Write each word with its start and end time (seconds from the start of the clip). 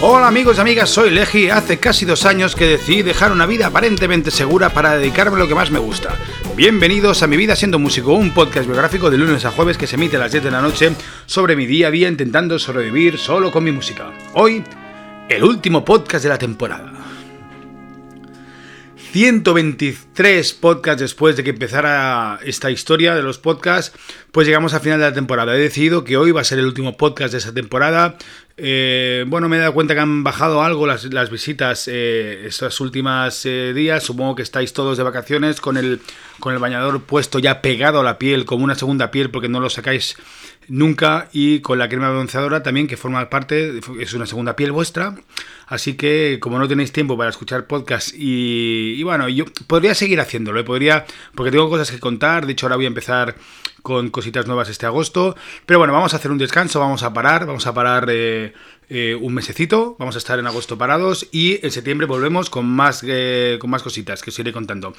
Hola 0.00 0.28
amigos 0.28 0.58
y 0.58 0.60
amigas, 0.60 0.90
soy 0.90 1.10
Leji. 1.10 1.50
Hace 1.50 1.80
casi 1.80 2.04
dos 2.04 2.24
años 2.24 2.54
que 2.54 2.66
decidí 2.66 3.02
dejar 3.02 3.32
una 3.32 3.46
vida 3.46 3.66
aparentemente 3.66 4.30
segura 4.30 4.70
para 4.70 4.96
dedicarme 4.96 5.34
a 5.34 5.40
lo 5.40 5.48
que 5.48 5.56
más 5.56 5.72
me 5.72 5.80
gusta. 5.80 6.16
Bienvenidos 6.54 7.24
a 7.24 7.26
Mi 7.26 7.36
Vida 7.36 7.56
Siendo 7.56 7.80
Músico, 7.80 8.12
un 8.12 8.32
podcast 8.32 8.68
biográfico 8.68 9.10
de 9.10 9.18
lunes 9.18 9.44
a 9.44 9.50
jueves 9.50 9.76
que 9.76 9.88
se 9.88 9.96
emite 9.96 10.14
a 10.14 10.20
las 10.20 10.30
10 10.30 10.44
de 10.44 10.50
la 10.52 10.62
noche 10.62 10.92
sobre 11.26 11.56
mi 11.56 11.66
día 11.66 11.88
a 11.88 11.90
día 11.90 12.06
intentando 12.06 12.60
sobrevivir 12.60 13.18
solo 13.18 13.50
con 13.50 13.64
mi 13.64 13.72
música. 13.72 14.12
Hoy, 14.34 14.62
el 15.28 15.42
último 15.42 15.84
podcast 15.84 16.22
de 16.22 16.28
la 16.28 16.38
temporada. 16.38 16.92
123 19.10 20.52
podcasts 20.52 21.00
después 21.00 21.36
de 21.36 21.42
que 21.42 21.50
empezara 21.50 22.38
esta 22.44 22.70
historia 22.70 23.16
de 23.16 23.22
los 23.22 23.38
podcasts, 23.38 23.98
pues 24.30 24.46
llegamos 24.46 24.74
al 24.74 24.80
final 24.80 25.00
de 25.00 25.06
la 25.06 25.14
temporada. 25.14 25.56
He 25.56 25.58
decidido 25.58 26.04
que 26.04 26.16
hoy 26.16 26.30
va 26.30 26.42
a 26.42 26.44
ser 26.44 26.58
el 26.58 26.66
último 26.66 26.96
podcast 26.96 27.32
de 27.32 27.38
esa 27.38 27.52
temporada. 27.52 28.16
Eh, 28.60 29.24
bueno, 29.28 29.48
me 29.48 29.56
he 29.56 29.60
dado 29.60 29.72
cuenta 29.72 29.94
que 29.94 30.00
han 30.00 30.24
bajado 30.24 30.62
algo 30.62 30.84
las, 30.84 31.30
visitas 31.30 31.86
eh, 31.86 32.46
estos 32.46 32.80
últimos 32.80 33.46
eh, 33.46 33.72
días. 33.72 34.02
Supongo 34.02 34.34
que 34.34 34.42
estáis 34.42 34.72
todos 34.72 34.98
de 34.98 35.04
vacaciones 35.04 35.60
con 35.60 35.76
el, 35.76 36.00
con 36.40 36.52
el 36.52 36.58
bañador 36.58 37.00
puesto 37.02 37.38
ya 37.38 37.62
pegado 37.62 38.00
a 38.00 38.02
la 38.02 38.18
piel, 38.18 38.44
como 38.44 38.64
una 38.64 38.74
segunda 38.74 39.12
piel, 39.12 39.30
porque 39.30 39.48
no 39.48 39.60
lo 39.60 39.70
sacáis 39.70 40.16
nunca. 40.66 41.28
Y 41.32 41.60
con 41.60 41.78
la 41.78 41.88
crema 41.88 42.10
bronceadora 42.10 42.64
también, 42.64 42.88
que 42.88 42.96
forma 42.96 43.30
parte, 43.30 43.80
es 44.00 44.12
una 44.12 44.26
segunda 44.26 44.56
piel 44.56 44.72
vuestra. 44.72 45.14
Así 45.68 45.94
que, 45.94 46.38
como 46.40 46.58
no 46.58 46.66
tenéis 46.66 46.90
tiempo 46.90 47.16
para 47.16 47.30
escuchar 47.30 47.66
podcast 47.66 48.12
y, 48.14 49.00
bueno, 49.04 49.28
yo 49.28 49.44
podría 49.66 49.94
seguir 49.94 50.18
haciéndolo, 50.18 50.64
podría, 50.64 51.04
porque 51.34 51.52
tengo 51.52 51.68
cosas 51.68 51.90
que 51.90 52.00
contar. 52.00 52.46
De 52.46 52.52
hecho, 52.52 52.66
ahora 52.66 52.76
voy 52.76 52.86
a 52.86 52.88
empezar 52.88 53.36
con 53.82 54.10
cositas 54.10 54.46
nuevas 54.46 54.68
este 54.68 54.86
agosto. 54.86 55.36
Pero 55.66 55.78
bueno, 55.78 55.92
vamos 55.92 56.14
a 56.14 56.16
hacer 56.16 56.30
un 56.30 56.38
descanso, 56.38 56.80
vamos 56.80 57.02
a 57.02 57.12
parar, 57.12 57.46
vamos 57.46 57.66
a 57.66 57.74
parar 57.74 58.06
eh, 58.10 58.52
eh, 58.88 59.16
un 59.20 59.34
mesecito, 59.34 59.96
vamos 59.98 60.14
a 60.14 60.18
estar 60.18 60.38
en 60.38 60.46
agosto 60.46 60.78
parados 60.78 61.28
y 61.32 61.64
en 61.64 61.70
septiembre 61.70 62.06
volvemos 62.06 62.50
con 62.50 62.66
más, 62.66 63.04
eh, 63.06 63.58
con 63.60 63.70
más 63.70 63.82
cositas 63.82 64.22
que 64.22 64.30
os 64.30 64.38
iré 64.38 64.52
contando. 64.52 64.94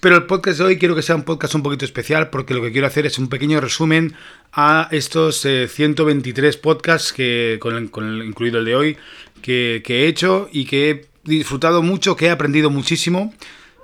Pero 0.00 0.16
el 0.16 0.24
podcast 0.24 0.58
de 0.58 0.64
hoy 0.64 0.78
quiero 0.78 0.94
que 0.94 1.02
sea 1.02 1.16
un 1.16 1.22
podcast 1.22 1.54
un 1.54 1.62
poquito 1.62 1.84
especial 1.84 2.30
porque 2.30 2.54
lo 2.54 2.62
que 2.62 2.72
quiero 2.72 2.86
hacer 2.86 3.06
es 3.06 3.18
un 3.18 3.28
pequeño 3.28 3.60
resumen 3.60 4.14
a 4.52 4.88
estos 4.90 5.40
123 5.40 6.56
podcasts, 6.58 7.12
que, 7.12 7.58
con 7.60 8.22
incluido 8.22 8.58
el 8.58 8.64
de 8.64 8.76
hoy, 8.76 8.96
que, 9.40 9.82
que 9.84 10.04
he 10.04 10.08
hecho 10.08 10.48
y 10.52 10.66
que 10.66 10.90
he 10.90 11.08
disfrutado 11.24 11.82
mucho, 11.82 12.14
que 12.14 12.26
he 12.26 12.30
aprendido 12.30 12.68
muchísimo. 12.70 13.32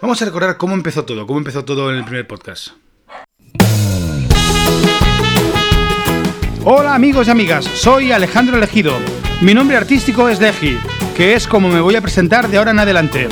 Vamos 0.03 0.21
a 0.21 0.25
recordar 0.25 0.56
cómo 0.59 0.75
empezó 0.75 1.05
todo, 1.05 1.27
cómo 1.27 1.39
empezó 1.39 1.65
todo 1.65 1.91
en 1.91 1.97
el 1.97 2.05
primer 2.05 2.27
podcast. 2.27 2.81
Hola 6.65 6.95
amigos 6.95 7.27
y 7.27 7.31
amigas, 7.33 7.65
soy 7.65 8.13
Alejandro 8.13 8.57
Elegido. 8.57 8.93
Mi 9.41 9.53
nombre 9.53 9.77
artístico 9.77 10.29
es 10.29 10.39
Deji, 10.39 10.79
que 11.17 11.35
es 11.35 11.49
como 11.49 11.69
me 11.69 11.81
voy 11.81 11.97
a 11.97 12.01
presentar 12.01 12.49
de 12.49 12.57
ahora 12.57 12.71
en 12.71 12.79
adelante. 12.79 13.27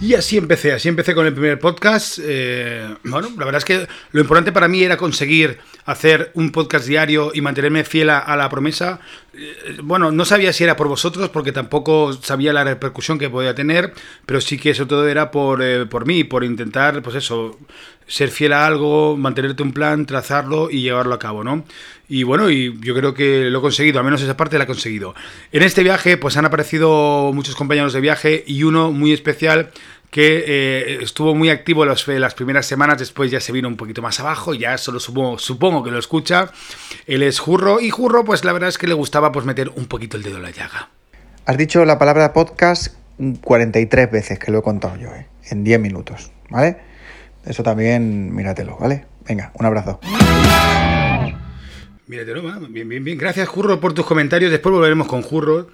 Y 0.00 0.14
así 0.14 0.38
empecé, 0.38 0.72
así 0.72 0.88
empecé 0.88 1.14
con 1.14 1.26
el 1.26 1.34
primer 1.34 1.58
podcast. 1.58 2.20
Eh, 2.22 2.88
bueno, 3.04 3.28
la 3.36 3.44
verdad 3.44 3.58
es 3.58 3.66
que 3.66 3.86
lo 4.12 4.20
importante 4.22 4.50
para 4.50 4.66
mí 4.66 4.82
era 4.82 4.96
conseguir 4.96 5.58
hacer 5.88 6.30
un 6.34 6.52
podcast 6.52 6.86
diario 6.86 7.30
y 7.32 7.40
mantenerme 7.40 7.82
fiel 7.82 8.10
a, 8.10 8.36
la 8.36 8.50
promesa. 8.50 9.00
Eh, 9.32 9.78
bueno, 9.82 10.12
no 10.12 10.26
sabía 10.26 10.52
si 10.52 10.62
era 10.62 10.76
por 10.76 10.86
vosotros, 10.86 11.30
porque 11.30 11.50
tampoco 11.50 12.12
sabía 12.12 12.52
la 12.52 12.62
repercusión 12.62 13.18
que 13.18 13.30
podía 13.30 13.54
tener, 13.54 13.94
pero 14.26 14.42
sí 14.42 14.58
que 14.58 14.70
eso 14.70 14.86
todo 14.86 15.08
era 15.08 15.30
por, 15.30 15.62
eh, 15.62 15.86
por 15.86 16.06
mí, 16.06 16.24
por 16.24 16.44
intentar, 16.44 17.00
pues 17.00 17.16
eso, 17.16 17.58
ser 18.06 18.28
fiel 18.28 18.52
a 18.52 18.66
algo, 18.66 19.16
mantenerte 19.16 19.62
un 19.62 19.72
plan, 19.72 20.04
trazarlo 20.04 20.70
y 20.70 20.82
llevarlo 20.82 21.14
a 21.14 21.18
cabo, 21.18 21.42
¿no? 21.42 21.64
Y 22.06 22.22
bueno, 22.22 22.50
y 22.50 22.78
yo 22.80 22.94
creo 22.94 23.14
que 23.14 23.48
lo 23.48 23.58
he 23.60 23.62
conseguido, 23.62 23.98
al 23.98 24.04
menos 24.04 24.20
esa 24.20 24.36
parte 24.36 24.58
la 24.58 24.64
he 24.64 24.66
conseguido. 24.66 25.14
En 25.52 25.62
este 25.62 25.82
viaje, 25.82 26.18
pues 26.18 26.36
han 26.36 26.44
aparecido 26.44 27.32
muchos 27.32 27.54
compañeros 27.54 27.94
de 27.94 28.02
viaje 28.02 28.44
y 28.46 28.62
uno 28.62 28.92
muy 28.92 29.14
especial 29.14 29.70
que 30.10 30.44
eh, 30.46 30.98
estuvo 31.02 31.34
muy 31.34 31.50
activo 31.50 31.84
las, 31.84 32.06
las 32.08 32.34
primeras 32.34 32.66
semanas, 32.66 32.98
después 32.98 33.30
ya 33.30 33.40
se 33.40 33.52
vino 33.52 33.68
un 33.68 33.76
poquito 33.76 34.00
más 34.02 34.18
abajo, 34.20 34.54
ya 34.54 34.78
solo 34.78 35.00
supongo, 35.00 35.38
supongo 35.38 35.82
que 35.82 35.90
lo 35.90 35.98
escucha. 35.98 36.50
Él 37.06 37.22
es 37.22 37.38
Jurro 37.38 37.80
y 37.80 37.90
Jurro, 37.90 38.24
pues 38.24 38.44
la 38.44 38.52
verdad 38.52 38.70
es 38.70 38.78
que 38.78 38.86
le 38.86 38.94
gustaba 38.94 39.32
pues 39.32 39.44
meter 39.44 39.70
un 39.76 39.86
poquito 39.86 40.16
el 40.16 40.22
dedo 40.22 40.36
en 40.36 40.42
la 40.42 40.50
llaga. 40.50 40.88
Has 41.44 41.58
dicho 41.58 41.84
la 41.84 41.98
palabra 41.98 42.32
podcast 42.32 42.94
43 43.42 44.10
veces 44.10 44.38
que 44.38 44.50
lo 44.50 44.58
he 44.58 44.62
contado 44.62 44.96
yo, 44.96 45.08
¿eh? 45.08 45.26
en 45.50 45.64
10 45.64 45.80
minutos, 45.80 46.30
¿vale? 46.50 46.78
Eso 47.44 47.62
también 47.62 48.34
míratelo, 48.34 48.76
¿vale? 48.78 49.06
Venga, 49.26 49.52
un 49.54 49.66
abrazo. 49.66 50.00
Míratelo, 52.06 52.42
bien, 52.68 52.88
bien, 52.88 53.04
bien. 53.04 53.18
Gracias, 53.18 53.48
Jurro, 53.48 53.80
por 53.80 53.92
tus 53.92 54.06
comentarios. 54.06 54.50
Después 54.50 54.74
volveremos 54.74 55.06
con 55.06 55.20
Jurro 55.20 55.68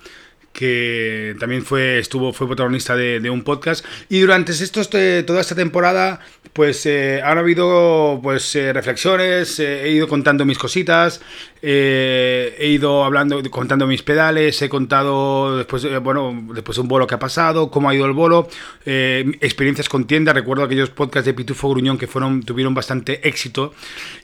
que 0.55 1.37
también 1.39 1.65
fue, 1.65 1.99
estuvo, 1.99 2.33
fue 2.33 2.47
protagonista 2.47 2.97
de, 2.97 3.29
un 3.29 3.43
podcast. 3.43 3.85
Y 4.09 4.21
durante 4.21 4.53
estos, 4.53 4.89
toda 4.89 5.41
esta 5.41 5.55
temporada, 5.55 6.21
pues 6.55 6.87
eh, 6.87 7.21
han 7.23 7.37
habido 7.37 8.21
pues 8.23 8.55
eh, 8.55 8.73
reflexiones, 8.73 9.59
eh, 9.59 9.85
he 9.85 9.91
ido 9.91 10.07
contando 10.07 10.45
mis 10.45 10.57
cositas, 10.57 11.21
he 11.61 12.69
ido 12.69 13.05
hablando, 13.05 13.43
contando 13.51 13.87
mis 13.87 14.03
pedales, 14.03 14.63
he 14.63 14.69
contado 14.69 15.57
después, 15.57 15.85
bueno, 16.03 16.47
después 16.55 16.77
de 16.77 16.83
un 16.83 16.89
bolo 16.89 17.07
que 17.07 17.17
ha 17.17 17.19
pasado, 17.19 17.71
cómo 17.71 17.89
ha 17.89 17.95
ido 17.95 18.07
el 18.07 18.13
bolo, 18.13 18.49
experiencias 18.85 19.89
con 19.89 20.07
tienda, 20.07 20.33
recuerdo 20.33 20.63
aquellos 20.63 20.91
podcasts 20.91 21.25
de 21.27 21.35
Pitufo 21.35 21.71
Gruñón 21.71 21.99
que 21.99 22.07
fueron, 22.07 22.43
tuvieron 22.43 22.75
bastante 22.75 23.27
éxito. 23.27 23.75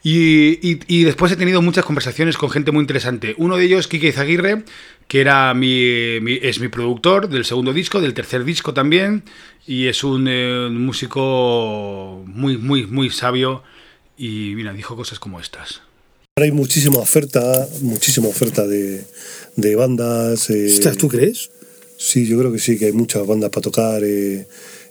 Y, 0.04 0.58
y, 0.86 1.04
después 1.04 1.32
he 1.32 1.36
tenido 1.36 1.62
muchas 1.62 1.84
conversaciones 1.84 2.36
con 2.36 2.50
gente 2.50 2.72
muy 2.72 2.82
interesante. 2.82 3.34
Uno 3.38 3.56
de 3.56 3.64
ellos, 3.64 3.88
Kike 3.88 4.08
Izaguirre, 4.08 4.64
que 5.10 5.20
era 5.20 5.52
mi, 5.54 6.38
es 6.40 6.60
mi 6.60 6.68
productor 6.68 7.28
del 7.28 7.44
segundo 7.44 7.72
disco, 7.72 8.00
del 8.00 8.14
tercer 8.14 8.44
disco 8.44 8.72
también, 8.72 9.24
y 9.66 9.88
es 9.88 10.04
un, 10.04 10.28
eh, 10.28 10.68
músico 10.70 12.22
muy, 12.26 12.56
muy, 12.56 12.86
muy 12.86 13.10
sabio 13.10 13.64
y 14.16 14.52
mira, 14.54 14.72
dijo 14.72 14.94
cosas 14.94 15.18
como 15.18 15.40
estas. 15.40 15.82
Hay 16.36 16.52
muchísima 16.52 16.98
oferta, 16.98 17.66
muchísima 17.82 18.28
oferta 18.28 18.64
de, 18.68 19.04
de 19.56 19.74
bandas. 19.74 20.48
Eh, 20.48 20.78
¿Tú 20.96 21.08
crees? 21.08 21.50
Sí, 21.98 22.28
yo 22.28 22.38
creo 22.38 22.52
que 22.52 22.60
sí, 22.60 22.78
que 22.78 22.86
hay 22.86 22.92
muchas 22.92 23.26
bandas 23.26 23.50
para 23.50 23.62
tocar. 23.62 24.04
Eh, 24.04 24.46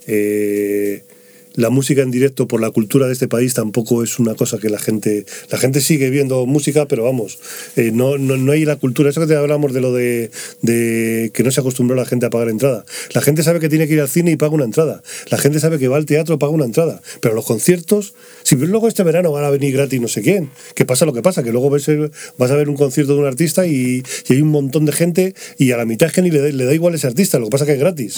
eh 0.06 1.06
la 1.56 1.70
música 1.70 2.02
en 2.02 2.12
directo 2.12 2.48
por 2.48 2.62
la 2.62 2.72
cultura 2.72 3.08
de 3.08 3.14
este 3.14 3.28
país 3.28 3.54
tampoco 3.54 4.04
es 4.04 4.20
una 4.20 4.36
cosa 4.36 4.58
que 4.60 4.70
la 4.70 4.80
gente 4.80 5.26
la 5.52 5.58
gente 5.58 5.82
sigue 5.82 6.10
viendo 6.10 6.46
música 6.46 6.88
pero 6.88 7.04
vamos 7.04 7.40
eh, 7.76 7.92
no, 7.94 8.18
no, 8.18 8.52
hay 8.52 8.66
la 8.66 8.76
cultura 8.76 9.10
eso 9.10 9.22
que 9.22 9.28
te 9.28 9.36
hablamos 9.36 9.74
de 9.74 9.82
lo 9.82 9.94
de, 9.94 10.32
que 11.34 11.44
no 11.44 11.52
se 11.52 11.60
acostumbró 11.62 11.96
la 11.96 12.06
gente 12.06 12.26
a 12.26 12.30
pagar 12.30 12.50
entrada. 12.50 12.86
La 13.14 13.22
gente 13.22 13.44
sabe 13.44 13.60
que 13.60 13.70
tiene 13.70 13.88
que 13.88 13.94
ir 13.94 14.02
al 14.02 14.10
cine 14.10 14.32
y 14.32 14.36
paga 14.36 14.54
una 14.54 14.66
entrada. 14.66 15.02
La 15.30 15.38
gente 15.38 15.60
sabe 15.60 15.80
que 15.80 15.88
va 15.88 15.98
al 15.98 16.06
teatro 16.06 16.40
paga 16.40 16.52
una 16.52 16.66
entrada. 16.66 17.02
Pero 17.22 17.36
los 17.36 17.46
conciertos 17.46 18.14
si 18.44 18.56
luego 18.56 18.88
este 18.88 19.04
verano 19.04 19.32
van 19.32 19.44
a 19.44 19.50
venir 19.50 19.74
gratis 19.74 20.02
no 20.02 20.08
sé 20.08 20.22
quién 20.22 20.50
que 20.76 20.86
pasa 20.86 21.06
lo 21.06 21.14
que 21.14 21.22
pasa 21.22 21.44
que 21.44 21.52
luego 21.52 21.70
vas 21.70 22.52
a 22.52 22.56
ver 22.56 22.70
un 22.70 22.76
concierto 22.76 23.14
de 23.14 23.20
un 23.20 23.28
artista 23.28 23.66
y, 23.66 24.04
hay 24.30 24.42
un 24.42 24.50
montón 24.50 24.86
de 24.86 24.92
gente 24.92 25.36
y 25.58 25.72
a 25.72 25.78
la 25.78 25.86
mitad 25.86 26.10
es 26.10 26.24
ni 26.24 26.32
le, 26.32 26.52
da 26.52 26.74
igual 26.74 26.96
ese 26.96 27.08
artista 27.08 27.40
lo 27.40 27.46
que 27.46 27.52
pasa 27.52 27.66
que 27.66 27.74
es 27.74 27.80
gratis 27.80 28.18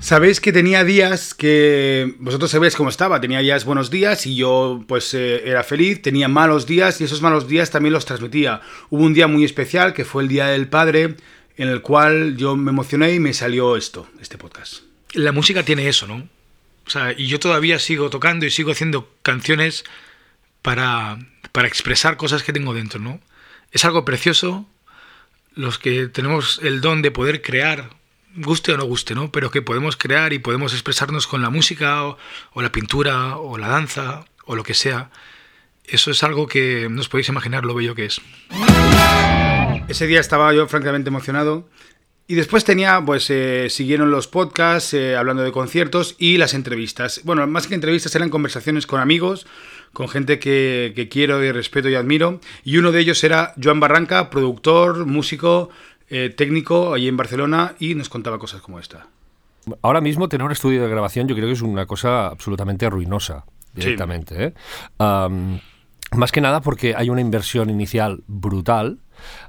Sabéis 0.00 0.40
que 0.40 0.50
tenía 0.50 0.82
días 0.82 1.34
que 1.34 2.14
vosotros 2.18 2.50
sabéis 2.50 2.74
cómo 2.74 2.88
estaba, 2.88 3.20
tenía 3.20 3.40
días 3.40 3.66
buenos 3.66 3.90
días 3.90 4.26
y 4.26 4.34
yo 4.34 4.82
pues 4.88 5.12
eh, 5.12 5.42
era 5.44 5.62
feliz, 5.62 6.00
tenía 6.00 6.26
malos 6.26 6.64
días 6.66 7.00
y 7.00 7.04
esos 7.04 7.20
malos 7.20 7.46
días 7.46 7.70
también 7.70 7.92
los 7.92 8.06
transmitía. 8.06 8.62
Hubo 8.88 9.04
un 9.04 9.12
día 9.12 9.26
muy 9.26 9.44
especial 9.44 9.92
que 9.92 10.06
fue 10.06 10.22
el 10.22 10.30
Día 10.30 10.46
del 10.46 10.68
Padre 10.68 11.16
en 11.58 11.68
el 11.68 11.82
cual 11.82 12.38
yo 12.38 12.56
me 12.56 12.70
emocioné 12.70 13.12
y 13.12 13.20
me 13.20 13.34
salió 13.34 13.76
esto, 13.76 14.08
este 14.22 14.38
podcast. 14.38 14.84
La 15.12 15.32
música 15.32 15.64
tiene 15.64 15.86
eso, 15.86 16.06
¿no? 16.06 16.26
O 16.86 16.90
sea, 16.90 17.12
y 17.12 17.26
yo 17.26 17.38
todavía 17.38 17.78
sigo 17.78 18.08
tocando 18.08 18.46
y 18.46 18.50
sigo 18.50 18.72
haciendo 18.72 19.12
canciones 19.20 19.84
para, 20.62 21.18
para 21.52 21.68
expresar 21.68 22.16
cosas 22.16 22.42
que 22.42 22.54
tengo 22.54 22.72
dentro, 22.72 23.00
¿no? 23.00 23.20
Es 23.70 23.84
algo 23.84 24.06
precioso, 24.06 24.66
los 25.54 25.78
que 25.78 26.08
tenemos 26.08 26.58
el 26.62 26.80
don 26.80 27.02
de 27.02 27.10
poder 27.10 27.42
crear 27.42 27.99
guste 28.36 28.72
o 28.72 28.76
no 28.76 28.84
guste, 28.84 29.14
¿no? 29.14 29.30
Pero 29.30 29.50
que 29.50 29.62
podemos 29.62 29.96
crear 29.96 30.32
y 30.32 30.38
podemos 30.38 30.72
expresarnos 30.72 31.26
con 31.26 31.42
la 31.42 31.50
música 31.50 32.04
o, 32.04 32.16
la 32.56 32.72
pintura 32.72 33.36
o 33.36 33.58
la 33.58 33.68
danza 33.68 34.24
o 34.44 34.56
lo 34.56 34.62
que 34.62 34.74
sea. 34.74 35.10
Eso 35.84 36.10
es 36.10 36.22
algo 36.22 36.46
que 36.46 36.88
no 36.90 37.00
os 37.00 37.08
podéis 37.08 37.28
imaginar 37.28 37.64
lo 37.64 37.74
bello 37.74 37.94
que 37.94 38.06
es. 38.06 38.20
Ese 39.88 40.06
día 40.06 40.20
estaba 40.20 40.52
yo 40.54 40.66
francamente 40.68 41.08
emocionado. 41.08 41.68
Y 42.28 42.36
después 42.36 42.62
tenía, 42.62 43.02
pues 43.04 43.28
eh, 43.28 43.66
siguieron 43.70 44.12
los 44.12 44.28
podcasts 44.28 44.94
eh, 44.94 45.16
hablando 45.16 45.42
de 45.42 45.50
conciertos 45.50 46.14
y 46.16 46.36
las 46.36 46.54
entrevistas. 46.54 47.22
Bueno, 47.24 47.44
más 47.48 47.66
que 47.66 47.74
entrevistas 47.74 48.14
eran 48.14 48.30
conversaciones 48.30 48.86
con 48.86 49.00
amigos, 49.00 49.48
con 49.92 50.08
gente 50.08 50.38
que, 50.38 50.92
que 50.94 51.08
quiero 51.08 51.42
y 51.42 51.50
respeto 51.50 51.88
y 51.88 51.96
admiro. 51.96 52.40
Y 52.62 52.76
uno 52.76 52.92
de 52.92 53.00
ellos 53.00 53.24
era 53.24 53.52
Joan 53.60 53.80
Barranca, 53.80 54.30
productor, 54.30 55.06
músico, 55.06 55.70
eh, 56.10 56.30
técnico 56.36 56.92
allí 56.92 57.08
en 57.08 57.16
Barcelona 57.16 57.74
y 57.78 57.94
nos 57.94 58.08
contaba 58.08 58.38
cosas 58.38 58.60
como 58.60 58.78
esta. 58.78 59.06
Ahora 59.82 60.00
mismo 60.00 60.28
tener 60.28 60.44
un 60.44 60.52
estudio 60.52 60.82
de 60.82 60.88
grabación 60.88 61.28
yo 61.28 61.34
creo 61.34 61.46
que 61.46 61.52
es 61.52 61.62
una 61.62 61.86
cosa 61.86 62.26
absolutamente 62.26 62.88
ruinosa 62.90 63.44
directamente. 63.74 64.44
¿eh? 64.44 64.54
Más 66.16 66.32
que 66.32 66.40
nada 66.40 66.60
porque 66.60 66.94
hay 66.96 67.08
una 67.08 67.20
inversión 67.20 67.70
inicial 67.70 68.22
brutal. 68.26 68.98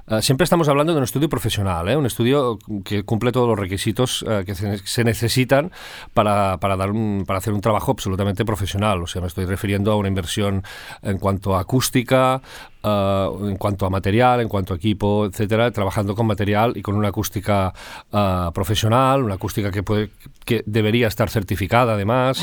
Eh, 0.08 0.22
siempre 0.22 0.44
estamos 0.44 0.68
hablando 0.68 0.92
de 0.92 0.98
un 0.98 1.04
estudio 1.04 1.28
profesional, 1.28 1.88
¿eh? 1.88 1.96
un 1.96 2.06
estudio 2.06 2.58
que 2.84 3.04
cumple 3.04 3.32
todos 3.32 3.48
los 3.48 3.58
requisitos 3.58 4.24
eh, 4.28 4.44
que 4.44 4.54
se, 4.54 5.04
necesitan 5.04 5.70
para, 6.14 6.56
dar 6.58 6.90
un, 6.90 7.24
para 7.26 7.38
hacer 7.38 7.52
un 7.52 7.60
trabajo 7.60 7.92
absolutamente 7.92 8.44
profesional. 8.44 9.02
O 9.02 9.06
sea, 9.06 9.20
me 9.20 9.28
estoy 9.28 9.44
refiriendo 9.44 9.92
a 9.92 9.96
una 9.96 10.08
inversión 10.08 10.62
en 11.02 11.18
cuanto 11.18 11.56
a 11.56 11.60
acústica, 11.60 12.40
en 12.84 13.56
cuanto 13.58 13.86
a 13.86 13.90
material, 13.90 14.40
en 14.40 14.48
cuanto 14.48 14.74
a 14.74 14.76
equipo, 14.76 15.26
etcétera, 15.26 15.70
trabajando 15.70 16.16
con 16.16 16.26
material 16.26 16.76
y 16.76 16.82
con 16.82 16.96
una 16.96 17.08
acústica 17.08 17.72
profesional, 18.52 19.22
una 19.22 19.34
acústica 19.34 19.70
que, 19.70 19.82
puede, 19.82 20.10
que 20.44 20.62
debería 20.66 21.06
estar 21.06 21.30
certificada 21.30 21.94
además. 21.94 22.42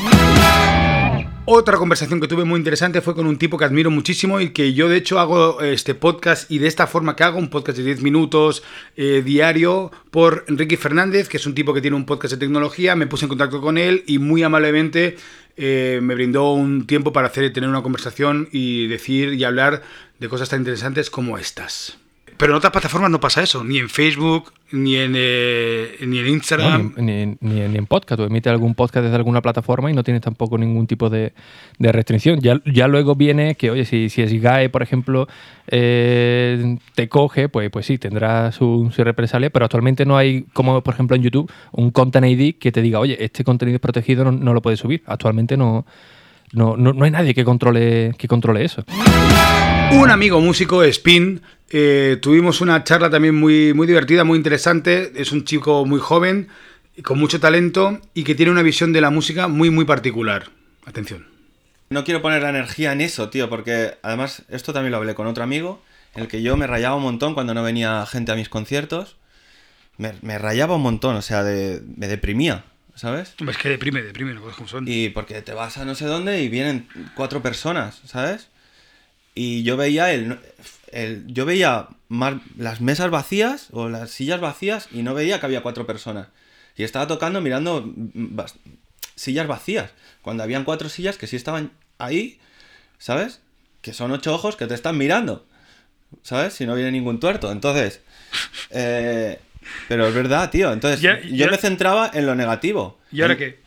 Otra 1.46 1.78
conversación 1.78 2.20
que 2.20 2.28
tuve 2.28 2.44
muy 2.44 2.58
interesante 2.58 3.00
fue 3.00 3.14
con 3.14 3.26
un 3.26 3.38
tipo 3.38 3.58
que 3.58 3.64
admiro 3.64 3.90
muchísimo 3.90 4.40
y 4.40 4.50
que 4.50 4.72
yo 4.72 4.88
de 4.88 4.98
hecho 4.98 5.18
hago 5.18 5.60
este 5.62 5.94
podcast 5.94 6.50
y 6.50 6.58
de 6.58 6.68
esta 6.68 6.86
forma 6.86 7.16
que 7.16 7.24
hago, 7.24 7.38
un 7.38 7.48
podcast 7.48 7.78
de 7.78 7.84
10 7.84 8.02
minutos 8.02 8.62
eh, 8.96 9.22
diario 9.24 9.90
por 10.10 10.44
Enrique 10.48 10.76
Fernández, 10.76 11.28
que 11.28 11.38
es 11.38 11.46
un 11.46 11.54
tipo 11.54 11.74
que 11.74 11.80
tiene 11.80 11.96
un 11.96 12.06
podcast 12.06 12.34
de 12.34 12.38
tecnología, 12.38 12.94
me 12.94 13.06
puse 13.06 13.24
en 13.24 13.30
contacto 13.30 13.60
con 13.60 13.78
él 13.78 14.04
y 14.06 14.18
muy 14.18 14.42
amablemente 14.42 15.16
eh, 15.56 15.98
me 16.02 16.14
brindó 16.14 16.52
un 16.52 16.86
tiempo 16.86 17.12
para 17.12 17.28
hacer, 17.28 17.52
tener 17.52 17.68
una 17.70 17.82
conversación 17.82 18.48
y 18.52 18.86
decir 18.86 19.32
y 19.32 19.42
hablar 19.42 19.82
de 20.18 20.28
cosas 20.28 20.50
tan 20.50 20.60
interesantes 20.60 21.10
como 21.10 21.36
estas. 21.38 21.98
Pero 22.40 22.54
en 22.54 22.56
otras 22.56 22.72
plataformas 22.72 23.10
no 23.10 23.20
pasa 23.20 23.42
eso, 23.42 23.62
ni 23.62 23.76
en 23.76 23.90
Facebook, 23.90 24.54
ni 24.72 24.96
en, 24.96 25.12
eh, 25.14 25.98
ni 26.06 26.20
en 26.20 26.26
Instagram. 26.26 26.94
ni, 26.96 27.36
ni, 27.38 27.60
en 27.60 27.84
podcast. 27.84 28.18
Tú 28.18 28.24
emites 28.24 28.50
algún 28.50 28.74
podcast 28.74 29.04
desde 29.04 29.16
alguna 29.16 29.42
plataforma 29.42 29.90
y 29.90 29.94
no 29.94 30.02
tienes 30.02 30.22
tampoco 30.22 30.56
ningún 30.56 30.86
tipo 30.86 31.10
de, 31.10 31.34
de 31.78 31.92
restricción. 31.92 32.40
Ya, 32.40 32.58
ya, 32.64 32.88
luego 32.88 33.14
viene 33.14 33.56
que, 33.56 33.70
oye, 33.70 33.84
si, 33.84 34.08
si 34.08 34.38
GAE, 34.38 34.70
por 34.70 34.82
ejemplo, 34.82 35.28
eh, 35.66 36.78
te 36.94 37.10
coge, 37.10 37.50
pues, 37.50 37.68
pues 37.68 37.84
sí, 37.84 37.98
tendrá 37.98 38.52
su, 38.52 38.90
su, 38.90 39.04
represalia, 39.04 39.50
pero 39.50 39.66
actualmente 39.66 40.06
no 40.06 40.16
hay, 40.16 40.46
como 40.54 40.82
por 40.82 40.94
ejemplo 40.94 41.16
en 41.16 41.22
YouTube, 41.22 41.52
un 41.72 41.90
Content 41.90 42.24
ID 42.24 42.54
que 42.58 42.72
te 42.72 42.80
diga, 42.80 43.00
oye, 43.00 43.22
este 43.22 43.44
contenido 43.44 43.76
es 43.76 43.82
protegido, 43.82 44.24
no, 44.24 44.32
no 44.32 44.54
lo 44.54 44.62
puedes 44.62 44.80
subir. 44.80 45.02
Actualmente 45.04 45.58
no, 45.58 45.84
no, 46.52 46.78
no, 46.78 46.94
no 46.94 47.04
hay 47.04 47.10
nadie 47.10 47.34
que 47.34 47.44
controle, 47.44 48.14
que 48.16 48.26
controle 48.28 48.64
eso. 48.64 48.82
Un 49.92 50.10
amigo 50.10 50.40
músico, 50.40 50.82
Spin, 50.84 51.42
eh, 51.70 52.18
tuvimos 52.20 52.60
una 52.60 52.82
charla 52.82 53.10
también 53.10 53.36
muy, 53.36 53.72
muy 53.74 53.86
divertida, 53.86 54.24
muy 54.24 54.36
interesante. 54.36 55.12
Es 55.14 55.30
un 55.30 55.44
chico 55.44 55.86
muy 55.86 56.00
joven, 56.00 56.48
con 57.04 57.18
mucho 57.18 57.40
talento 57.40 58.00
y 58.12 58.24
que 58.24 58.34
tiene 58.34 58.50
una 58.52 58.62
visión 58.62 58.92
de 58.92 59.00
la 59.00 59.10
música 59.10 59.48
muy, 59.48 59.70
muy 59.70 59.84
particular. 59.84 60.50
Atención. 60.84 61.26
No 61.90 62.04
quiero 62.04 62.22
poner 62.22 62.42
la 62.42 62.50
energía 62.50 62.92
en 62.92 63.00
eso, 63.00 63.30
tío, 63.30 63.48
porque 63.48 63.94
además 64.02 64.42
esto 64.48 64.72
también 64.72 64.92
lo 64.92 64.98
hablé 64.98 65.14
con 65.14 65.26
otro 65.26 65.44
amigo, 65.44 65.82
en 66.14 66.22
el 66.22 66.28
que 66.28 66.42
yo 66.42 66.56
me 66.56 66.66
rayaba 66.66 66.96
un 66.96 67.02
montón 67.02 67.34
cuando 67.34 67.54
no 67.54 67.62
venía 67.62 68.04
gente 68.06 68.32
a 68.32 68.36
mis 68.36 68.48
conciertos. 68.48 69.16
Me, 69.96 70.38
rayaba 70.38 70.76
un 70.76 70.82
montón, 70.82 71.16
o 71.16 71.22
sea, 71.22 71.42
me 71.42 72.08
deprimía, 72.08 72.64
¿sabes? 72.94 73.34
Es 73.46 73.58
que 73.58 73.68
deprime, 73.68 74.00
deprime, 74.02 74.32
no 74.32 74.40
como 74.40 74.66
son. 74.66 74.86
Y 74.88 75.10
porque 75.10 75.42
te 75.42 75.52
vas 75.52 75.76
a 75.76 75.84
no 75.84 75.94
sé 75.94 76.06
dónde 76.06 76.42
y 76.42 76.48
vienen 76.48 76.88
cuatro 77.14 77.42
personas, 77.42 78.00
¿sabes? 78.06 78.48
Y 79.34 79.62
yo 79.62 79.76
veía 79.76 80.12
el, 80.12 80.38
yo 81.26 81.44
veía 81.44 81.88
las 82.56 82.80
mesas 82.80 83.10
vacías 83.10 83.68
o 83.72 83.88
las 83.88 84.10
sillas 84.10 84.40
vacías 84.40 84.88
y 84.92 85.02
no 85.02 85.14
veía 85.14 85.40
que 85.40 85.46
había 85.46 85.62
cuatro 85.62 85.86
personas. 85.86 86.28
Y 86.76 86.84
estaba 86.84 87.06
tocando 87.06 87.40
mirando 87.40 87.92
sillas 89.14 89.46
vacías, 89.46 89.90
cuando 90.22 90.42
habían 90.42 90.64
cuatro 90.64 90.88
sillas 90.88 91.18
que 91.18 91.26
sí 91.26 91.36
estaban 91.36 91.72
ahí, 91.98 92.40
¿sabes? 92.98 93.40
Que 93.82 93.92
son 93.92 94.12
ocho 94.12 94.34
ojos 94.34 94.56
que 94.56 94.66
te 94.66 94.74
están 94.74 94.96
mirando, 94.96 95.46
¿sabes? 96.22 96.54
Si 96.54 96.66
no 96.66 96.74
viene 96.74 96.90
ningún 96.90 97.20
tuerto. 97.20 97.52
Entonces, 97.52 98.00
eh, 98.70 99.38
pero 99.88 100.08
es 100.08 100.14
verdad, 100.14 100.50
tío. 100.50 100.72
Entonces, 100.72 101.00
yo 101.00 101.50
me 101.50 101.56
centraba 101.58 102.10
en 102.12 102.26
lo 102.26 102.34
negativo. 102.34 102.98
¿Y 103.12 103.22
ahora 103.22 103.36
qué? 103.36 103.60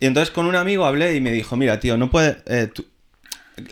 Y 0.00 0.06
entonces 0.06 0.32
con 0.32 0.46
un 0.46 0.56
amigo 0.56 0.86
hablé 0.86 1.14
y 1.14 1.20
me 1.20 1.30
dijo, 1.30 1.56
mira, 1.56 1.78
tío, 1.78 1.96
no 1.96 2.10
puede... 2.10 2.42
Eh, 2.46 2.70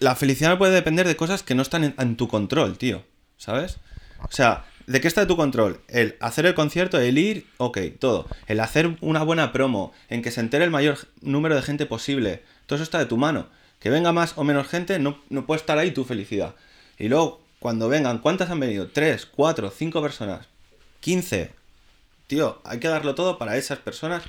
la 0.01 0.17
felicidad 0.17 0.59
puede 0.59 0.75
depender 0.75 1.07
de 1.07 1.17
cosas 1.17 1.43
que 1.43 1.55
no 1.55 1.63
están 1.63 1.95
en, 1.97 2.17
tu 2.17 2.29
control, 2.29 2.79
tío. 2.79 3.05
¿Sabes? 3.37 3.79
O 4.23 4.33
sea, 4.33 4.65
¿de 4.87 5.01
qué 5.01 5.09
está 5.09 5.27
tu 5.27 5.37
control? 5.37 5.81
El 5.89 6.17
hacer 6.21 6.47
el 6.47 6.55
concierto, 6.55 6.99
el 6.99 7.19
ir, 7.19 7.47
ok, 7.59 7.79
todo. 7.99 8.27
El 8.47 8.61
hacer 8.61 8.97
una 9.01 9.23
buena 9.23 9.53
promo, 9.53 9.93
en 10.09 10.23
que 10.23 10.31
se 10.31 10.41
entere 10.41 10.65
el 10.65 10.71
mayor 10.71 10.99
número 11.21 11.55
de 11.55 11.63
gente 11.63 11.87
posible. 11.87 12.43
Todo 12.67 12.77
eso 12.77 12.85
está 12.85 12.99
de 12.99 13.07
tu 13.07 13.17
mano. 13.17 13.47
Que 13.79 13.91
venga 13.91 14.13
más 14.13 14.33
o 14.37 14.45
menos 14.45 14.67
gente, 14.67 14.99
no, 14.99 15.19
no 15.29 15.47
puede 15.47 15.61
estar 15.61 15.79
ahí 15.79 15.93
tu 15.93 16.05
felicidad. 16.05 16.55
Y 16.99 17.09
luego, 17.09 17.41
cuando 17.61 17.89
vengan, 17.89 18.19
¿cuántas 18.19 18.51
han 18.51 18.61
venido? 18.61 18.89
¿Tres, 18.89 19.27
cuatro, 19.27 19.71
cinco 19.71 20.03
personas? 20.03 20.47
¿15? 21.03 21.51
Tío, 22.27 22.61
hay 22.65 22.79
que 22.79 22.89
darlo 22.89 23.15
todo 23.15 23.39
para 23.39 23.57
esas 23.57 23.79
personas. 23.79 24.23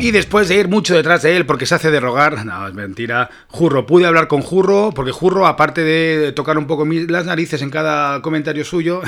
Y 0.00 0.10
después 0.12 0.48
de 0.48 0.56
ir 0.56 0.68
mucho 0.68 0.94
detrás 0.94 1.22
de 1.22 1.36
él 1.36 1.44
porque 1.46 1.66
se 1.66 1.74
hace 1.74 1.90
de 1.90 2.00
rogar, 2.00 2.44
no, 2.44 2.66
es 2.66 2.74
mentira, 2.74 3.28
Jurro, 3.48 3.86
pude 3.86 4.06
hablar 4.06 4.28
con 4.28 4.40
Jurro 4.40 4.92
porque 4.94 5.12
Jurro, 5.12 5.46
aparte 5.46 5.82
de 5.82 6.32
tocar 6.32 6.56
un 6.56 6.66
poco 6.66 6.86
las 6.86 7.26
narices 7.26 7.60
en 7.62 7.70
cada 7.70 8.22
comentario 8.22 8.64
suyo, 8.64 9.02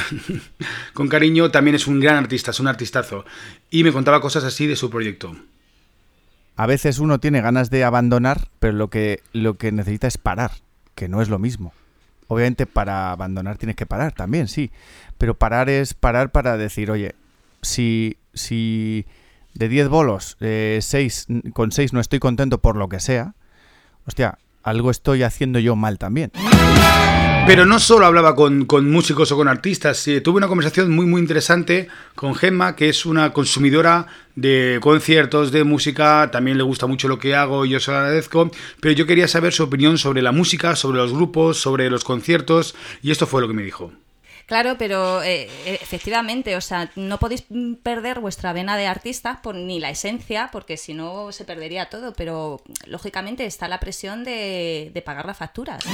con 0.94 1.08
cariño, 1.08 1.50
también 1.50 1.76
es 1.76 1.86
un 1.86 1.98
gran 1.98 2.16
artista, 2.16 2.50
es 2.50 2.60
un 2.60 2.68
artistazo. 2.68 3.24
Y 3.70 3.84
me 3.84 3.92
contaba 3.92 4.20
cosas 4.20 4.44
así 4.44 4.66
de 4.66 4.76
su 4.76 4.90
proyecto. 4.90 5.34
A 6.56 6.66
veces 6.66 6.98
uno 6.98 7.18
tiene 7.18 7.40
ganas 7.40 7.70
de 7.70 7.84
abandonar, 7.84 8.48
pero 8.58 8.74
lo 8.74 8.88
que, 8.88 9.22
lo 9.32 9.54
que 9.54 9.72
necesita 9.72 10.06
es 10.06 10.18
parar, 10.18 10.52
que 10.94 11.08
no 11.08 11.22
es 11.22 11.28
lo 11.28 11.38
mismo. 11.38 11.72
Obviamente 12.28 12.66
para 12.66 13.12
abandonar 13.12 13.58
tienes 13.58 13.76
que 13.76 13.86
parar 13.86 14.12
también, 14.12 14.48
sí. 14.48 14.70
Pero 15.18 15.34
parar 15.34 15.70
es 15.70 15.94
parar 15.94 16.30
para 16.30 16.56
decir, 16.56 16.90
oye, 16.90 17.14
si, 17.62 18.16
si 18.34 19.06
de 19.54 19.68
10 19.68 19.88
bolos, 19.88 20.36
eh, 20.40 20.80
con 21.52 21.72
6 21.72 21.92
no 21.92 22.00
estoy 22.00 22.18
contento 22.18 22.58
por 22.58 22.76
lo 22.76 22.88
que 22.88 23.00
sea, 23.00 23.34
hostia, 24.06 24.38
algo 24.62 24.90
estoy 24.90 25.22
haciendo 25.22 25.58
yo 25.58 25.76
mal 25.76 25.98
también. 25.98 26.30
Pero 27.44 27.66
no 27.66 27.80
solo 27.80 28.06
hablaba 28.06 28.36
con, 28.36 28.68
músicos 28.88 29.32
o 29.32 29.36
con 29.36 29.48
artistas, 29.48 30.04
tuve 30.22 30.36
una 30.36 30.46
conversación 30.46 30.92
muy 30.92 31.06
muy 31.06 31.20
interesante 31.20 31.88
con 32.14 32.36
Gemma, 32.36 32.76
que 32.76 32.88
es 32.88 33.04
una 33.04 33.32
consumidora 33.32 34.06
de 34.36 34.78
conciertos, 34.80 35.50
de 35.50 35.64
música, 35.64 36.30
también 36.30 36.56
le 36.56 36.62
gusta 36.62 36.86
mucho 36.86 37.08
lo 37.08 37.18
que 37.18 37.34
hago 37.34 37.66
y 37.66 37.70
yo 37.70 37.80
se 37.80 37.90
lo 37.90 37.98
agradezco, 37.98 38.50
pero 38.80 38.94
yo 38.94 39.06
quería 39.06 39.26
saber 39.26 39.52
su 39.52 39.64
opinión 39.64 39.98
sobre 39.98 40.22
la 40.22 40.30
música, 40.30 40.76
sobre 40.76 40.98
los 40.98 41.12
grupos, 41.12 41.60
sobre 41.60 41.90
los 41.90 42.04
conciertos, 42.04 42.76
y 43.02 43.10
esto 43.10 43.26
fue 43.26 43.40
lo 43.40 43.48
que 43.48 43.54
me 43.54 43.64
dijo. 43.64 43.92
Claro, 44.46 44.76
pero 44.78 45.22
eh, 45.22 45.48
eh, 45.66 45.78
efectivamente, 45.80 46.56
o 46.56 46.60
sea, 46.60 46.90
no 46.96 47.18
podéis 47.18 47.44
perder 47.82 48.20
vuestra 48.20 48.52
vena 48.52 48.76
de 48.76 48.86
artista 48.86 49.40
por, 49.42 49.54
ni 49.54 49.80
la 49.80 49.90
esencia, 49.90 50.50
porque 50.52 50.76
si 50.76 50.94
no 50.94 51.32
se 51.32 51.44
perdería 51.44 51.88
todo, 51.88 52.12
pero 52.12 52.60
lógicamente 52.86 53.46
está 53.46 53.68
la 53.68 53.80
presión 53.80 54.24
de, 54.24 54.90
pagar 55.04 55.26
las 55.26 55.38
facturas. 55.38 55.84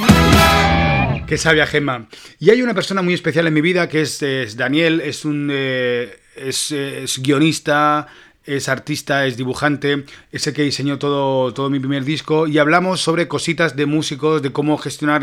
Qué 1.27 1.39
sabia 1.39 1.67
Gemma. 1.67 2.09
Y 2.39 2.51
hay 2.51 2.63
una 2.63 2.75
persona 2.75 3.03
muy 3.03 3.15
especial 3.15 3.47
en 3.47 3.55
mi 3.55 3.61
vida 3.61 3.89
que 3.89 4.03
es, 4.03 4.57
Daniel, 4.57 5.01
es 5.01 5.25
un 5.25 5.51
eh, 5.53 6.19
es, 6.37 7.19
guionista, 7.23 8.09
es 8.45 8.69
artista, 8.69 9.27
es 9.27 9.37
dibujante, 9.37 10.05
es 10.33 10.47
el 10.47 10.55
que 10.55 10.63
diseñó 10.63 10.99
todo, 10.99 11.53
todo 11.53 11.69
mi 11.71 11.79
primer 11.79 12.05
disco 12.05 12.47
y 12.47 12.59
hablamos 12.59 13.01
sobre 13.01 13.29
cositas 13.29 13.77
de 13.77 13.87
músicos, 13.87 14.43
de 14.43 14.53
cómo 14.53 14.79
gestionar 14.79 15.23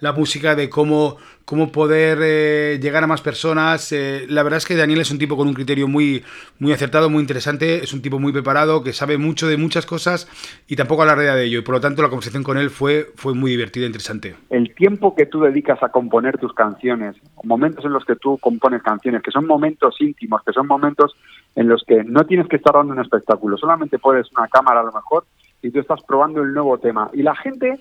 la 0.00 0.12
música, 0.12 0.54
de 0.54 0.68
cómo 0.68 1.16
cómo 1.46 1.70
poder 1.70 2.18
eh, 2.22 2.78
llegar 2.82 3.04
a 3.04 3.06
más 3.06 3.22
personas. 3.22 3.92
Eh, 3.92 4.26
la 4.28 4.42
verdad 4.42 4.58
es 4.58 4.66
que 4.66 4.74
Daniel 4.74 5.00
es 5.00 5.10
un 5.12 5.18
tipo 5.18 5.36
con 5.36 5.46
un 5.46 5.54
criterio 5.54 5.86
muy, 5.88 6.22
muy 6.58 6.72
acertado, 6.72 7.08
muy 7.08 7.20
interesante, 7.20 7.84
es 7.84 7.94
un 7.94 8.02
tipo 8.02 8.18
muy 8.18 8.32
preparado, 8.32 8.82
que 8.82 8.92
sabe 8.92 9.16
mucho 9.16 9.46
de 9.46 9.56
muchas 9.56 9.86
cosas 9.86 10.28
y 10.66 10.74
tampoco 10.74 11.02
alardea 11.02 11.36
de 11.36 11.44
ello. 11.44 11.60
Y 11.60 11.62
por 11.62 11.76
lo 11.76 11.80
tanto 11.80 12.02
la 12.02 12.08
conversación 12.08 12.42
con 12.42 12.58
él 12.58 12.68
fue, 12.68 13.06
fue 13.14 13.32
muy 13.32 13.52
divertida 13.52 13.84
e 13.84 13.86
interesante. 13.86 14.34
El 14.50 14.74
tiempo 14.74 15.14
que 15.14 15.26
tú 15.26 15.40
dedicas 15.40 15.80
a 15.82 15.88
componer 15.90 16.36
tus 16.36 16.52
canciones, 16.52 17.14
momentos 17.44 17.84
en 17.84 17.92
los 17.92 18.04
que 18.04 18.16
tú 18.16 18.38
compones 18.38 18.82
canciones, 18.82 19.22
que 19.22 19.30
son 19.30 19.46
momentos 19.46 19.94
íntimos, 20.00 20.42
que 20.44 20.52
son 20.52 20.66
momentos 20.66 21.14
en 21.54 21.68
los 21.68 21.84
que 21.86 22.02
no 22.02 22.26
tienes 22.26 22.48
que 22.48 22.56
estar 22.56 22.74
dando 22.74 22.92
un 22.92 23.00
espectáculo, 23.00 23.56
solamente 23.56 24.00
puedes 24.00 24.26
una 24.36 24.48
cámara 24.48 24.80
a 24.80 24.84
lo 24.84 24.92
mejor 24.92 25.24
y 25.62 25.70
tú 25.70 25.78
estás 25.78 26.02
probando 26.02 26.42
el 26.42 26.52
nuevo 26.52 26.76
tema. 26.78 27.08
Y 27.12 27.22
la 27.22 27.36
gente 27.36 27.78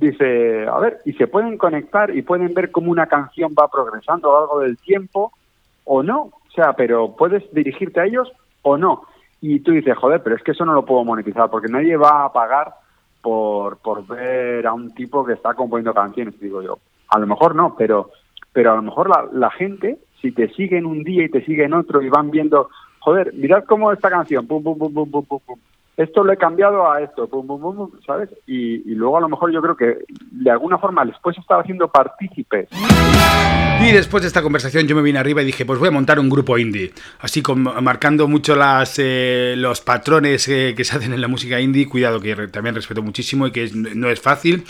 dice, 0.00 0.66
a 0.66 0.78
ver, 0.78 0.98
y 1.04 1.12
se 1.12 1.26
pueden 1.26 1.58
conectar 1.58 2.16
y 2.16 2.22
pueden 2.22 2.54
ver 2.54 2.70
cómo 2.70 2.90
una 2.90 3.06
canción 3.06 3.54
va 3.58 3.68
progresando 3.68 4.30
a 4.30 4.32
lo 4.32 4.40
largo 4.40 4.60
del 4.60 4.78
tiempo 4.78 5.32
o 5.84 6.02
no, 6.02 6.22
o 6.22 6.52
sea, 6.54 6.72
pero 6.72 7.14
puedes 7.16 7.42
dirigirte 7.52 8.00
a 8.00 8.06
ellos 8.06 8.32
o 8.62 8.76
no. 8.76 9.02
Y 9.40 9.60
tú 9.60 9.72
dices, 9.72 9.96
joder, 9.96 10.22
pero 10.22 10.36
es 10.36 10.42
que 10.42 10.52
eso 10.52 10.64
no 10.64 10.72
lo 10.72 10.84
puedo 10.84 11.04
monetizar 11.04 11.50
porque 11.50 11.68
nadie 11.68 11.96
va 11.96 12.24
a 12.24 12.32
pagar 12.32 12.74
por, 13.22 13.78
por 13.78 14.06
ver 14.06 14.66
a 14.66 14.72
un 14.72 14.94
tipo 14.94 15.24
que 15.24 15.34
está 15.34 15.54
componiendo 15.54 15.94
canciones, 15.94 16.38
digo 16.40 16.62
yo. 16.62 16.78
A 17.08 17.18
lo 17.18 17.26
mejor 17.26 17.54
no, 17.54 17.74
pero, 17.76 18.10
pero 18.52 18.72
a 18.72 18.76
lo 18.76 18.82
mejor 18.82 19.08
la, 19.08 19.28
la 19.32 19.50
gente, 19.50 19.98
si 20.20 20.32
te 20.32 20.48
siguen 20.54 20.86
un 20.86 21.04
día 21.04 21.24
y 21.24 21.30
te 21.30 21.44
siguen 21.44 21.74
otro 21.74 22.02
y 22.02 22.08
van 22.08 22.30
viendo, 22.30 22.70
joder, 23.00 23.32
mirad 23.34 23.64
cómo 23.64 23.92
esta 23.92 24.10
canción, 24.10 24.46
pum, 24.46 24.62
pum, 24.62 24.78
pum, 24.78 24.94
pum, 24.94 25.10
pum, 25.10 25.40
pum, 25.46 25.58
esto 26.02 26.24
lo 26.24 26.32
he 26.32 26.38
cambiado 26.38 26.90
a 26.90 27.02
esto, 27.02 27.28
¿sabes? 28.06 28.30
Y, 28.46 28.90
y, 28.90 28.94
luego 28.94 29.18
a 29.18 29.20
lo 29.20 29.28
mejor 29.28 29.52
yo 29.52 29.60
creo 29.60 29.76
que 29.76 29.98
de 30.30 30.50
alguna 30.50 30.78
forma 30.78 31.04
les 31.04 31.18
puedes 31.18 31.38
estar 31.38 31.60
haciendo 31.60 31.88
partícipes. 31.88 32.68
Y 33.82 33.92
después 33.92 34.22
de 34.22 34.28
esta 34.28 34.42
conversación 34.42 34.86
yo 34.86 34.96
me 34.96 35.02
vine 35.02 35.18
arriba 35.18 35.42
y 35.42 35.44
dije, 35.44 35.66
pues 35.66 35.78
voy 35.78 35.88
a 35.88 35.90
montar 35.90 36.18
un 36.18 36.30
grupo 36.30 36.56
indie, 36.56 36.92
así 37.20 37.42
con, 37.42 37.62
marcando 37.62 38.28
mucho 38.28 38.56
las, 38.56 38.98
eh, 38.98 39.54
los 39.58 39.82
patrones 39.82 40.48
eh, 40.48 40.74
que 40.74 40.84
se 40.84 40.96
hacen 40.96 41.12
en 41.12 41.20
la 41.20 41.28
música 41.28 41.60
indie, 41.60 41.86
cuidado 41.86 42.18
que 42.18 42.34
también 42.48 42.74
respeto 42.74 43.02
muchísimo 43.02 43.46
y 43.46 43.52
que 43.52 43.64
es, 43.64 43.74
no 43.74 44.08
es 44.08 44.20
fácil. 44.20 44.64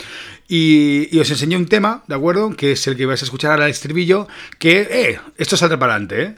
Y, 0.49 1.07
y, 1.15 1.19
os 1.19 1.29
enseñé 1.29 1.55
un 1.55 1.67
tema, 1.67 2.03
¿de 2.07 2.15
acuerdo? 2.15 2.55
Que 2.57 2.73
es 2.73 2.87
el 2.87 2.97
que 2.97 3.05
vais 3.05 3.21
a 3.21 3.25
escuchar 3.25 3.57
el 3.57 3.69
estribillo, 3.69 4.27
que, 4.59 4.81
eh, 4.81 5.19
esto 5.37 5.55
saldrá 5.55 5.79
para 5.79 5.93
adelante, 5.93 6.21
¿eh? 6.23 6.35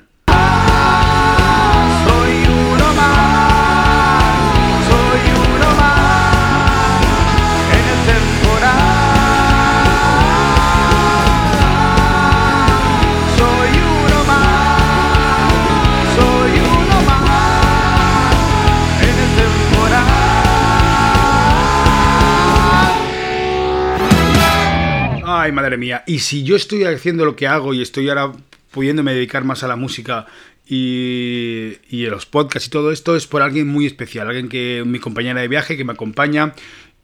Ay, 25.44 25.52
madre 25.52 25.76
mía. 25.76 26.06
Y 26.08 26.20
si 26.20 26.44
yo 26.44 26.56
estoy 26.56 26.86
haciendo 26.86 27.26
lo 27.26 27.36
que 27.36 27.48
hago 27.48 27.74
y 27.74 27.82
estoy 27.82 28.08
ahora 28.08 28.32
pudiéndome 28.72 29.14
dedicar 29.14 29.44
más 29.44 29.62
a 29.62 29.68
la 29.68 29.76
música 29.76 30.26
y, 30.66 31.74
y 31.90 32.06
a 32.06 32.12
los 32.12 32.26
podcasts 32.26 32.70
y 32.70 32.72
todo 32.72 32.94
esto, 32.94 33.18
es 33.18 33.28
por 33.28 33.42
alguien 33.42 33.68
muy 33.68 33.86
especial, 33.86 34.28
alguien 34.28 34.48
que 34.48 34.84
mi 34.86 35.00
compañera 35.00 35.42
de 35.42 35.50
viaje 35.50 35.76
que 35.76 35.84
me 35.84 35.92
acompaña 35.92 36.54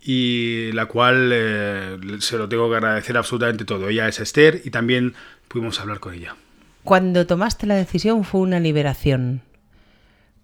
y 0.01 0.71
la 0.71 0.85
cual 0.85 1.31
eh, 1.33 1.97
se 2.19 2.37
lo 2.37 2.47
tengo 2.47 2.69
que 2.69 2.77
agradecer 2.77 3.17
absolutamente 3.17 3.65
todo. 3.65 3.89
Ella 3.89 4.07
es 4.07 4.21
Esther 4.21 4.61
y 4.63 4.69
también 4.69 5.15
pudimos 5.49 5.77
hablar 5.81 5.99
con 5.99 6.13
ella. 6.13 6.37
Cuando 6.85 7.27
tomaste 7.27 7.67
la 7.67 7.75
decisión 7.75 8.23
fue 8.23 8.39
una 8.39 8.61
liberación. 8.61 9.41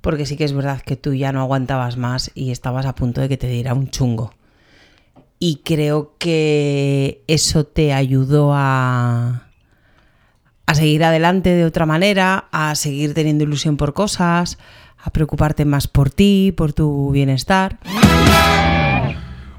Porque 0.02 0.26
sí 0.26 0.36
que 0.36 0.44
es 0.44 0.52
verdad 0.52 0.82
que 0.82 0.98
tú 0.98 1.14
ya 1.14 1.32
no 1.32 1.40
aguantabas 1.40 1.96
más 1.96 2.30
y 2.36 2.52
estabas 2.52 2.86
a 2.88 2.94
punto 2.94 3.22
de 3.22 3.30
que 3.30 3.38
te 3.38 3.48
diera 3.48 3.74
un 3.74 3.90
chungo 3.90 4.34
y 5.46 5.58
creo 5.58 6.16
que 6.18 7.22
eso 7.28 7.68
te 7.68 7.94
ayudó 7.94 8.54
a, 8.56 9.44
a 10.66 10.74
seguir 10.74 11.04
adelante 11.04 11.52
de 11.52 11.66
otra 11.66 11.86
manera, 11.86 12.48
a 12.52 12.74
seguir 12.74 13.14
teniendo 13.14 13.44
ilusión 13.44 13.78
por 13.78 13.94
cosas, 13.94 14.58
a 14.98 15.12
preocuparte 15.12 15.64
más 15.64 15.88
por 15.88 16.10
ti, 16.10 16.52
por 16.58 16.74
tu 16.74 17.12
bienestar. 17.12 17.78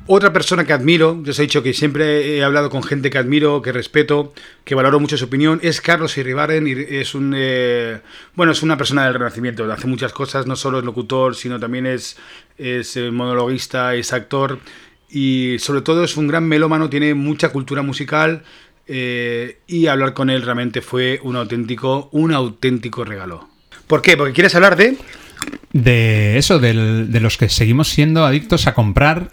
Otra 0.09 0.33
persona 0.33 0.65
que 0.65 0.73
admiro, 0.73 1.21
yo 1.23 1.31
os 1.31 1.39
he 1.39 1.43
dicho 1.43 1.63
que 1.65 1.73
siempre 1.73 2.37
he 2.37 2.43
hablado 2.43 2.71
con 2.71 2.83
gente 2.83 3.11
que 3.11 3.19
admiro, 3.19 3.63
que 3.63 3.73
respeto, 3.73 4.33
que 4.65 4.77
valoro 4.77 4.99
mucho 5.01 5.17
su 5.17 5.25
opinión, 5.25 5.59
es 5.63 5.81
Carlos 5.81 6.17
Irribaren. 6.17 6.67
Es 6.67 7.17
un 7.17 7.35
eh, 7.37 8.01
bueno, 8.35 8.53
es 8.53 8.63
una 8.63 8.77
persona 8.77 9.05
del 9.05 9.15
Renacimiento, 9.15 9.71
hace 9.73 9.89
muchas 9.89 10.13
cosas, 10.13 10.47
no 10.47 10.55
solo 10.55 10.79
es 10.79 10.85
locutor, 10.85 11.35
sino 11.35 11.59
también 11.59 11.87
es, 11.87 12.17
es 12.57 12.97
eh, 12.97 13.11
monologuista, 13.11 13.97
es 13.97 14.13
actor 14.13 14.61
y 15.11 15.57
sobre 15.59 15.83
todo 15.83 16.05
es 16.05 16.17
un 16.17 16.27
gran 16.29 16.45
melómano, 16.49 16.89
tiene 16.91 17.15
mucha 17.15 17.51
cultura 17.51 17.83
musical 17.83 18.43
eh, 18.87 19.59
y 19.67 19.87
hablar 19.87 20.15
con 20.15 20.31
él 20.31 20.43
realmente 20.43 20.81
fue 20.83 21.21
un 21.23 21.37
auténtico, 21.37 22.09
un 22.13 22.33
auténtico 22.33 23.05
regalo. 23.05 23.49
¿Por 23.87 24.03
qué? 24.03 24.17
Porque 24.17 24.33
quieres 24.33 24.55
hablar 24.55 24.77
de... 24.77 24.97
De 25.73 26.39
eso, 26.39 26.59
del, 26.59 27.13
de 27.13 27.21
los 27.21 27.37
que 27.37 27.49
seguimos 27.49 27.89
siendo 27.89 28.25
adictos 28.25 28.67
a 28.67 28.75
comprar, 28.75 29.31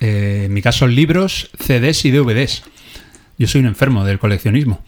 eh, 0.00 0.44
en 0.46 0.54
mi 0.54 0.62
caso, 0.62 0.86
libros, 0.86 1.50
CDs 1.58 2.04
y 2.04 2.10
DVDs. 2.10 2.62
Yo 3.38 3.46
soy 3.48 3.60
un 3.62 3.66
enfermo 3.66 4.04
del 4.04 4.18
coleccionismo. 4.18 4.84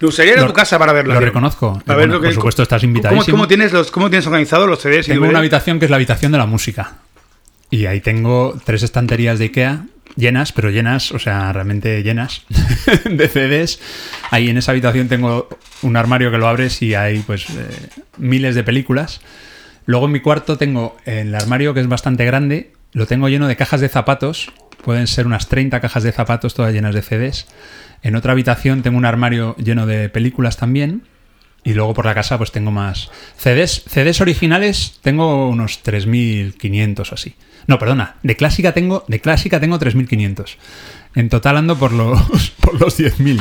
Me 0.00 0.06
gustaría 0.06 0.32
ir 0.32 0.38
a 0.40 0.46
tu 0.46 0.52
casa 0.52 0.78
para 0.78 0.92
verlo. 0.92 1.14
Lo 1.14 1.20
reconozco. 1.20 1.80
Para 1.86 1.98
ver 1.98 2.08
Bueno, 2.08 2.14
lo 2.14 2.20
que- 2.20 2.26
por 2.28 2.34
supuesto, 2.34 2.62
estás 2.64 2.82
invitadísimo. 2.82 3.24
¿Cómo, 3.24 3.36
cómo 3.36 3.48
tienes 3.48 3.72
los, 3.72 3.90
¿Cómo 3.92 4.10
tienes 4.10 4.26
organizados 4.26 4.68
los 4.68 4.80
CDs? 4.80 5.06
y 5.08 5.12
Tengo 5.12 5.28
una 5.28 5.38
habitación 5.38 5.78
que 5.78 5.84
es 5.84 5.90
la 5.90 5.96
habitación 5.96 6.32
de 6.32 6.38
la 6.38 6.46
música. 6.46 6.94
Y 7.72 7.86
ahí 7.86 8.02
tengo 8.02 8.60
tres 8.66 8.82
estanterías 8.82 9.38
de 9.38 9.46
Ikea 9.46 9.86
llenas, 10.14 10.52
pero 10.52 10.68
llenas, 10.68 11.10
o 11.10 11.18
sea, 11.18 11.54
realmente 11.54 12.02
llenas 12.02 12.42
de 13.10 13.28
CDs. 13.28 13.80
Ahí 14.30 14.50
en 14.50 14.58
esa 14.58 14.72
habitación 14.72 15.08
tengo 15.08 15.48
un 15.80 15.96
armario 15.96 16.30
que 16.30 16.36
lo 16.36 16.46
abres 16.48 16.82
y 16.82 16.94
hay 16.94 17.20
pues 17.20 17.48
eh, 17.48 17.88
miles 18.18 18.54
de 18.54 18.62
películas. 18.62 19.22
Luego 19.86 20.04
en 20.04 20.12
mi 20.12 20.20
cuarto 20.20 20.58
tengo 20.58 20.98
el 21.06 21.34
armario 21.34 21.72
que 21.72 21.80
es 21.80 21.88
bastante 21.88 22.26
grande, 22.26 22.74
lo 22.92 23.06
tengo 23.06 23.30
lleno 23.30 23.48
de 23.48 23.56
cajas 23.56 23.80
de 23.80 23.88
zapatos, 23.88 24.52
pueden 24.84 25.06
ser 25.06 25.26
unas 25.26 25.48
30 25.48 25.80
cajas 25.80 26.02
de 26.02 26.12
zapatos 26.12 26.52
todas 26.52 26.74
llenas 26.74 26.94
de 26.94 27.00
CDs. 27.00 27.46
En 28.02 28.16
otra 28.16 28.32
habitación 28.32 28.82
tengo 28.82 28.98
un 28.98 29.06
armario 29.06 29.56
lleno 29.56 29.86
de 29.86 30.10
películas 30.10 30.58
también. 30.58 31.04
Y 31.64 31.72
luego 31.72 31.94
por 31.94 32.04
la 32.04 32.14
casa 32.14 32.36
pues 32.36 32.52
tengo 32.52 32.70
más 32.70 33.10
CDs, 33.38 33.84
CDs 33.88 34.20
originales 34.20 34.98
tengo 35.00 35.48
unos 35.48 35.82
3500 35.82 37.12
o 37.12 37.14
así. 37.14 37.34
No, 37.66 37.78
perdona, 37.78 38.16
de 38.22 38.36
clásica 38.36 38.72
tengo 38.72 39.04
de 39.08 39.20
clásica 39.20 39.60
tengo 39.60 39.78
3500. 39.78 40.58
En 41.14 41.28
total 41.28 41.58
ando 41.58 41.78
por 41.78 41.92
los 41.92 42.50
por 42.60 42.80
los 42.80 42.94
10000. 42.94 43.40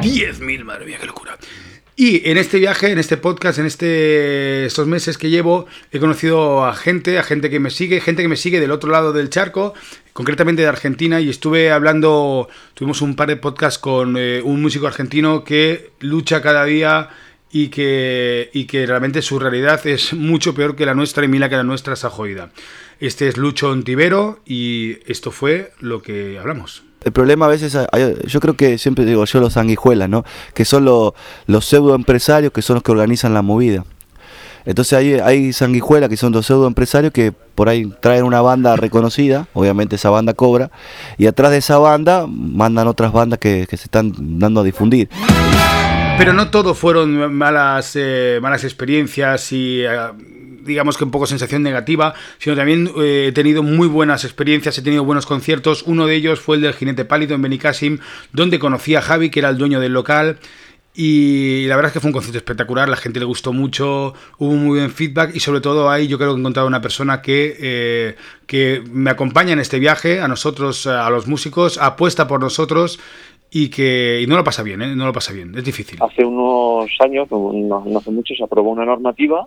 10.000, 0.00 0.64
madre 0.64 0.86
mía, 0.86 0.98
qué 1.00 1.06
locura. 1.06 1.36
Y 2.00 2.30
en 2.30 2.38
este 2.38 2.60
viaje, 2.60 2.92
en 2.92 2.98
este 3.00 3.16
podcast, 3.16 3.58
en 3.58 3.66
este, 3.66 4.66
estos 4.66 4.86
meses 4.86 5.18
que 5.18 5.30
llevo, 5.30 5.66
he 5.90 5.98
conocido 5.98 6.64
a 6.64 6.72
gente, 6.72 7.18
a 7.18 7.24
gente 7.24 7.50
que 7.50 7.58
me 7.58 7.70
sigue, 7.70 8.00
gente 8.00 8.22
que 8.22 8.28
me 8.28 8.36
sigue 8.36 8.60
del 8.60 8.70
otro 8.70 8.88
lado 8.92 9.12
del 9.12 9.30
charco, 9.30 9.74
concretamente 10.12 10.62
de 10.62 10.68
Argentina, 10.68 11.20
y 11.20 11.28
estuve 11.28 11.72
hablando, 11.72 12.48
tuvimos 12.74 13.02
un 13.02 13.16
par 13.16 13.26
de 13.26 13.36
podcasts 13.36 13.80
con 13.80 14.16
eh, 14.16 14.40
un 14.44 14.62
músico 14.62 14.86
argentino 14.86 15.42
que 15.42 15.90
lucha 15.98 16.40
cada 16.40 16.64
día 16.64 17.08
y 17.50 17.68
que, 17.68 18.50
y 18.52 18.64
que 18.64 18.86
realmente 18.86 19.22
su 19.22 19.38
realidad 19.38 19.86
es 19.86 20.12
mucho 20.12 20.54
peor 20.54 20.76
que 20.76 20.86
la 20.86 20.94
nuestra 20.94 21.24
y 21.24 21.28
mira 21.28 21.48
que 21.48 21.56
la 21.56 21.62
nuestra 21.62 21.94
está 21.94 22.10
jodida. 22.10 22.50
Este 23.00 23.28
es 23.28 23.36
Lucho 23.36 23.70
Ontivero 23.70 24.40
y 24.44 24.98
esto 25.10 25.30
fue 25.30 25.72
lo 25.80 26.02
que 26.02 26.38
hablamos. 26.38 26.82
El 27.04 27.12
problema 27.12 27.46
a 27.46 27.48
veces, 27.48 27.76
yo 28.26 28.40
creo 28.40 28.54
que 28.54 28.76
siempre 28.76 29.04
digo 29.04 29.24
yo 29.24 29.40
los 29.40 29.52
sanguijuelas, 29.52 30.08
¿no? 30.08 30.24
Que 30.52 30.64
son 30.64 30.84
los, 30.84 31.12
los 31.46 31.64
pseudo 31.64 31.94
empresarios 31.94 32.52
que 32.52 32.60
son 32.60 32.74
los 32.74 32.82
que 32.82 32.90
organizan 32.90 33.34
la 33.34 33.42
movida. 33.42 33.84
Entonces 34.64 34.92
hay, 34.98 35.12
hay 35.14 35.52
sanguijuelas 35.52 36.10
que 36.10 36.16
son 36.16 36.32
los 36.32 36.44
pseudo 36.44 36.66
empresarios 36.66 37.12
que 37.12 37.32
por 37.32 37.68
ahí 37.68 37.90
traen 38.00 38.24
una 38.24 38.42
banda 38.42 38.76
reconocida, 38.76 39.46
obviamente 39.54 39.96
esa 39.96 40.10
banda 40.10 40.34
cobra, 40.34 40.70
y 41.16 41.26
atrás 41.26 41.52
de 41.52 41.58
esa 41.58 41.78
banda 41.78 42.26
mandan 42.28 42.88
otras 42.88 43.12
bandas 43.12 43.38
que, 43.38 43.66
que 43.70 43.76
se 43.76 43.84
están 43.84 44.12
dando 44.38 44.60
a 44.60 44.64
difundir. 44.64 45.08
Pero 46.18 46.32
no 46.32 46.50
todo 46.50 46.74
fueron 46.74 47.32
malas, 47.32 47.92
eh, 47.94 48.40
malas 48.42 48.64
experiencias 48.64 49.52
y 49.52 49.82
eh, 49.84 49.96
digamos 50.62 50.98
que 50.98 51.04
un 51.04 51.12
poco 51.12 51.26
sensación 51.26 51.62
negativa, 51.62 52.12
sino 52.38 52.56
también 52.56 52.90
eh, 52.98 53.26
he 53.28 53.32
tenido 53.32 53.62
muy 53.62 53.86
buenas 53.86 54.24
experiencias, 54.24 54.76
he 54.76 54.82
tenido 54.82 55.04
buenos 55.04 55.26
conciertos. 55.26 55.84
Uno 55.86 56.06
de 56.06 56.16
ellos 56.16 56.40
fue 56.40 56.56
el 56.56 56.62
del 56.62 56.74
Jinete 56.74 57.04
Pálido 57.04 57.36
en 57.36 57.42
Benicassim, 57.42 58.00
donde 58.32 58.58
conocí 58.58 58.96
a 58.96 59.00
Javi, 59.00 59.30
que 59.30 59.38
era 59.38 59.48
el 59.48 59.58
dueño 59.58 59.78
del 59.78 59.92
local. 59.92 60.40
Y 60.92 61.66
la 61.66 61.76
verdad 61.76 61.90
es 61.90 61.92
que 61.92 62.00
fue 62.00 62.08
un 62.08 62.14
concierto 62.14 62.38
espectacular, 62.38 62.88
la 62.88 62.96
gente 62.96 63.20
le 63.20 63.24
gustó 63.24 63.52
mucho, 63.52 64.14
hubo 64.38 64.54
muy 64.54 64.80
buen 64.80 64.90
feedback 64.90 65.36
y 65.36 65.38
sobre 65.38 65.60
todo 65.60 65.88
ahí 65.88 66.08
yo 66.08 66.18
creo 66.18 66.30
que 66.30 66.36
he 66.36 66.40
encontrado 66.40 66.66
una 66.66 66.80
persona 66.80 67.22
que, 67.22 68.16
que 68.48 68.82
me 68.90 69.10
acompaña 69.10 69.52
en 69.52 69.60
este 69.60 69.78
viaje, 69.78 70.20
a 70.20 70.26
nosotros, 70.26 70.88
a 70.88 71.08
los 71.10 71.28
músicos, 71.28 71.78
apuesta 71.78 72.26
por 72.26 72.40
nosotros 72.40 72.98
y 73.50 73.70
que 73.70 74.20
y 74.22 74.26
no 74.26 74.36
lo 74.36 74.44
pasa 74.44 74.62
bien, 74.62 74.82
¿eh? 74.82 74.94
no 74.94 75.06
lo 75.06 75.12
pasa 75.12 75.32
bien, 75.32 75.56
es 75.56 75.64
difícil. 75.64 75.98
Hace 76.02 76.24
unos 76.24 76.90
años, 77.00 77.30
no, 77.30 77.98
hace 77.98 78.10
mucho, 78.10 78.34
se 78.34 78.44
aprobó 78.44 78.70
una 78.70 78.84
normativa 78.84 79.46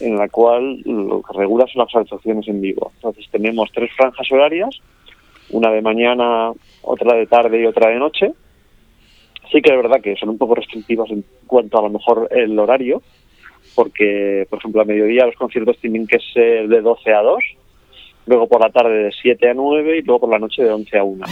en 0.00 0.16
la 0.16 0.28
cual 0.28 0.80
lo 0.84 1.22
que 1.22 1.38
regula 1.38 1.66
son 1.66 1.84
las 1.84 1.94
actuaciones 1.94 2.46
en 2.48 2.60
vivo. 2.60 2.92
Entonces 2.96 3.26
tenemos 3.30 3.70
tres 3.72 3.90
franjas 3.96 4.30
horarias, 4.30 4.76
una 5.50 5.70
de 5.70 5.82
mañana, 5.82 6.52
otra 6.82 7.16
de 7.16 7.26
tarde 7.26 7.62
y 7.62 7.66
otra 7.66 7.90
de 7.90 7.98
noche. 7.98 8.32
Sí 9.50 9.60
que 9.60 9.70
es 9.70 9.76
verdad 9.76 10.00
que 10.00 10.16
son 10.16 10.30
un 10.30 10.38
poco 10.38 10.54
restrictivas 10.54 11.10
en 11.10 11.24
cuanto 11.46 11.78
a 11.78 11.82
lo 11.82 11.90
mejor 11.90 12.28
el 12.30 12.58
horario, 12.58 13.02
porque, 13.74 14.46
por 14.48 14.58
ejemplo, 14.58 14.82
a 14.82 14.84
mediodía 14.84 15.26
los 15.26 15.36
conciertos 15.36 15.78
tienen 15.78 16.06
que 16.06 16.18
ser 16.32 16.68
de 16.68 16.80
12 16.80 17.12
a 17.12 17.22
2, 17.22 17.38
luego 18.26 18.48
por 18.48 18.60
la 18.60 18.70
tarde 18.70 19.04
de 19.04 19.12
7 19.22 19.50
a 19.50 19.54
9 19.54 19.98
y 19.98 20.02
luego 20.02 20.20
por 20.20 20.30
la 20.30 20.38
noche 20.38 20.62
de 20.62 20.70
11 20.70 20.98
a 20.98 21.04
1. 21.04 21.26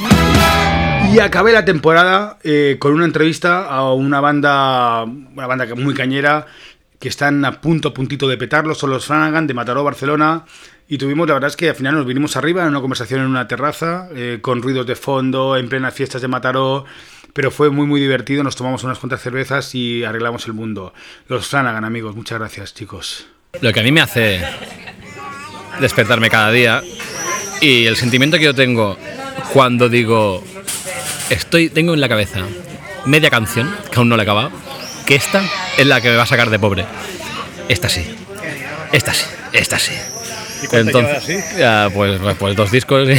Y 1.13 1.19
acabé 1.19 1.53
la 1.53 1.65
temporada 1.65 2.39
eh, 2.43 2.77
con 2.79 2.95
una 2.95 3.05
entrevista 3.05 3.67
a 3.67 3.93
una 3.93 4.21
banda, 4.21 5.05
una 5.05 5.47
banda 5.47 5.67
muy 5.75 5.95
cañera, 5.95 6.47
que 6.99 7.09
están 7.09 7.45
a 7.45 7.61
punto, 7.61 7.89
a 7.89 7.95
puntito 7.95 8.29
de 8.29 8.39
petarlo, 8.39 8.75
son 8.75 8.91
los 8.91 9.07
Flanagan 9.07 9.47
de 9.47 9.55
Mataró, 9.55 9.85
Barcelona. 9.85 10.45
Y 10.89 10.99
tuvimos, 10.99 11.27
la 11.27 11.35
verdad 11.35 11.49
es 11.49 11.57
que 11.57 11.69
al 11.69 11.75
final 11.75 11.95
nos 11.95 12.07
vinimos 12.07 12.37
arriba 12.37 12.63
en 12.63 12.69
una 12.69 12.81
conversación 12.81 13.21
en 13.21 13.27
una 13.27 13.49
terraza, 13.49 14.09
eh, 14.15 14.39
con 14.41 14.63
ruidos 14.63 14.87
de 14.87 14.95
fondo, 14.95 15.57
en 15.57 15.69
plenas 15.69 15.95
fiestas 15.95 16.23
de 16.23 16.29
Mataró. 16.29 16.85
Pero 17.33 17.51
fue 17.51 17.71
muy, 17.71 17.87
muy 17.87 18.01
divertido. 18.01 18.45
Nos 18.45 18.57
tomamos 18.57 18.85
unas 18.85 18.99
cuantas 18.99 19.23
cervezas 19.23 19.75
y 19.75 20.05
arreglamos 20.05 20.47
el 20.47 20.53
mundo. 20.53 20.93
Los 21.29 21.49
Flanagan, 21.49 21.85
amigos. 21.85 22.15
Muchas 22.15 22.39
gracias, 22.39 22.75
chicos. 22.75 23.27
Lo 23.61 23.73
que 23.73 23.81
a 23.81 23.83
mí 23.83 23.91
me 23.91 24.03
hace 24.03 24.41
despertarme 25.81 26.31
cada 26.31 26.51
día 26.51 26.83
y 27.61 27.87
el 27.87 27.97
sentimiento 27.97 28.39
que 28.39 28.45
yo 28.45 28.55
tengo 28.55 28.99
cuando 29.53 29.89
digo, 29.89 30.43
estoy, 31.31 31.69
tengo 31.69 31.95
en 31.95 32.01
la 32.01 32.09
cabeza 32.09 32.41
media 33.05 33.31
canción, 33.31 33.75
que 33.91 33.99
aún 33.99 34.09
no 34.09 34.17
la 34.17 34.23
he 34.23 34.27
acabado, 34.27 34.51
que 35.07 35.15
esta 35.15 35.43
es 35.77 35.87
la 35.87 36.01
que 36.01 36.11
me 36.11 36.17
va 36.17 36.23
a 36.25 36.27
sacar 36.27 36.51
de 36.51 36.59
pobre. 36.59 36.85
Esta 37.69 37.89
sí, 37.89 38.05
esta 38.93 39.15
sí, 39.15 39.27
esta 39.53 39.79
sí. 39.79 39.93
¿Y 40.63 40.69
llevas 40.69 41.19
así? 41.19 41.37
ya, 41.59 41.91
pues, 41.93 42.21
pues, 42.21 42.37
pues 42.37 42.57
dos 42.57 42.71
discos. 42.71 43.09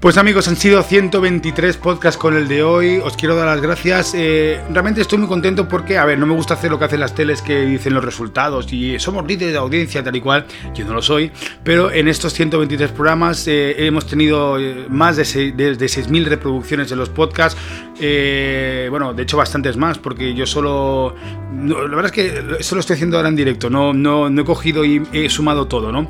Pues 0.00 0.16
amigos, 0.16 0.46
han 0.46 0.54
sido 0.54 0.80
123 0.84 1.76
podcasts 1.76 2.16
con 2.16 2.36
el 2.36 2.46
de 2.46 2.62
hoy. 2.62 2.98
Os 3.02 3.16
quiero 3.16 3.34
dar 3.34 3.46
las 3.46 3.60
gracias. 3.60 4.12
Eh, 4.14 4.60
realmente 4.70 5.00
estoy 5.00 5.18
muy 5.18 5.26
contento 5.26 5.66
porque, 5.68 5.98
a 5.98 6.04
ver, 6.04 6.20
no 6.20 6.26
me 6.26 6.34
gusta 6.34 6.54
hacer 6.54 6.70
lo 6.70 6.78
que 6.78 6.84
hacen 6.84 7.00
las 7.00 7.16
teles 7.16 7.42
que 7.42 7.62
dicen 7.62 7.94
los 7.94 8.04
resultados 8.04 8.72
y 8.72 8.96
somos 9.00 9.26
líderes 9.26 9.54
de 9.54 9.58
audiencia, 9.58 10.04
tal 10.04 10.14
y 10.14 10.20
cual. 10.20 10.46
Yo 10.72 10.84
no 10.84 10.94
lo 10.94 11.02
soy. 11.02 11.32
Pero 11.64 11.90
en 11.90 12.06
estos 12.06 12.32
123 12.32 12.92
programas 12.92 13.48
eh, 13.48 13.74
hemos 13.88 14.06
tenido 14.06 14.56
eh, 14.60 14.86
más 14.88 15.16
de, 15.16 15.24
seis- 15.24 15.56
de, 15.56 15.74
de 15.74 15.86
6.000 15.86 16.26
reproducciones 16.26 16.88
de 16.90 16.94
los 16.94 17.08
podcasts. 17.08 17.60
Bueno, 17.98 19.12
de 19.14 19.24
hecho, 19.24 19.36
bastantes 19.36 19.76
más 19.76 19.98
porque 19.98 20.32
yo 20.32 20.46
solo. 20.46 21.16
no, 21.52 21.88
la 21.88 21.96
verdad 21.96 22.06
es 22.06 22.12
que 22.12 22.56
esto 22.60 22.76
lo 22.76 22.80
estoy 22.82 22.94
haciendo 22.94 23.16
ahora 23.16 23.30
en 23.30 23.36
directo. 23.36 23.68
No, 23.68 23.92
no, 23.92 24.30
no 24.30 24.42
he 24.42 24.44
cogido 24.44 24.84
y 24.84 25.02
he 25.12 25.28
sumado 25.28 25.66
todo, 25.66 25.90
¿no? 25.90 26.08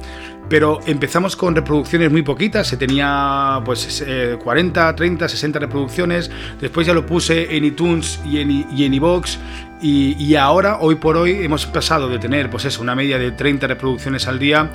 Pero 0.49 0.81
empezamos 0.87 1.37
con 1.37 1.55
reproducciones 1.55 2.11
muy 2.11 2.23
poquitas, 2.23 2.67
se 2.67 2.77
tenía 2.77 3.61
pues 3.65 4.03
eh, 4.07 4.39
40, 4.43 4.95
30, 4.97 5.29
60 5.29 5.59
reproducciones, 5.59 6.31
después 6.61 6.87
ya 6.87 6.95
lo 6.95 7.05
puse 7.05 7.57
en 7.57 7.65
iTunes 7.65 8.21
y 8.25 8.39
en, 8.41 8.67
y 8.75 8.85
en 8.85 8.95
iVoox 8.95 9.39
y, 9.81 10.17
y 10.23 10.35
ahora, 10.35 10.79
hoy 10.81 10.97
por 10.97 11.17
hoy, 11.17 11.45
hemos 11.45 11.67
pasado 11.67 12.09
de 12.09 12.19
tener 12.19 12.51
pues 12.51 12.65
eso, 12.65 12.83
una 12.83 12.95
media 12.95 13.19
de 13.19 13.31
30 13.31 13.67
reproducciones 13.67 14.27
al 14.27 14.39
día 14.39 14.71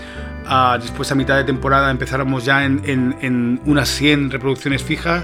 después 0.81 1.11
a 1.11 1.15
mitad 1.15 1.37
de 1.37 1.43
temporada 1.43 1.91
empezáramos 1.91 2.45
ya 2.45 2.65
en 2.65 3.61
unas 3.65 3.89
100 3.89 4.31
reproducciones 4.31 4.83
fijas 4.83 5.23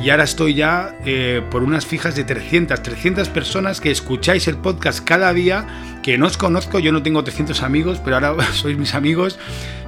y 0.00 0.10
ahora 0.10 0.24
estoy 0.24 0.54
ya 0.54 0.94
eh, 1.04 1.42
por 1.50 1.62
unas 1.62 1.84
fijas 1.84 2.14
de 2.14 2.22
300, 2.22 2.82
300 2.82 3.28
personas 3.30 3.80
que 3.80 3.90
escucháis 3.90 4.46
el 4.46 4.56
podcast 4.56 5.04
cada 5.04 5.32
día, 5.32 5.66
que 6.02 6.16
no 6.18 6.26
os 6.26 6.36
conozco, 6.36 6.78
yo 6.78 6.92
no 6.92 7.02
tengo 7.02 7.24
300 7.24 7.62
amigos, 7.62 8.00
pero 8.04 8.16
ahora 8.16 8.36
sois 8.52 8.78
mis 8.78 8.94
amigos, 8.94 9.38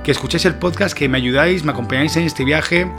que 0.02 0.10
escucháis 0.10 0.44
el 0.46 0.56
podcast, 0.56 0.96
que 0.96 1.08
me 1.08 1.18
ayudáis, 1.18 1.64
me 1.64 1.70
acompañáis 1.70 2.16
en 2.16 2.24
este 2.24 2.44
viaje 2.44 2.90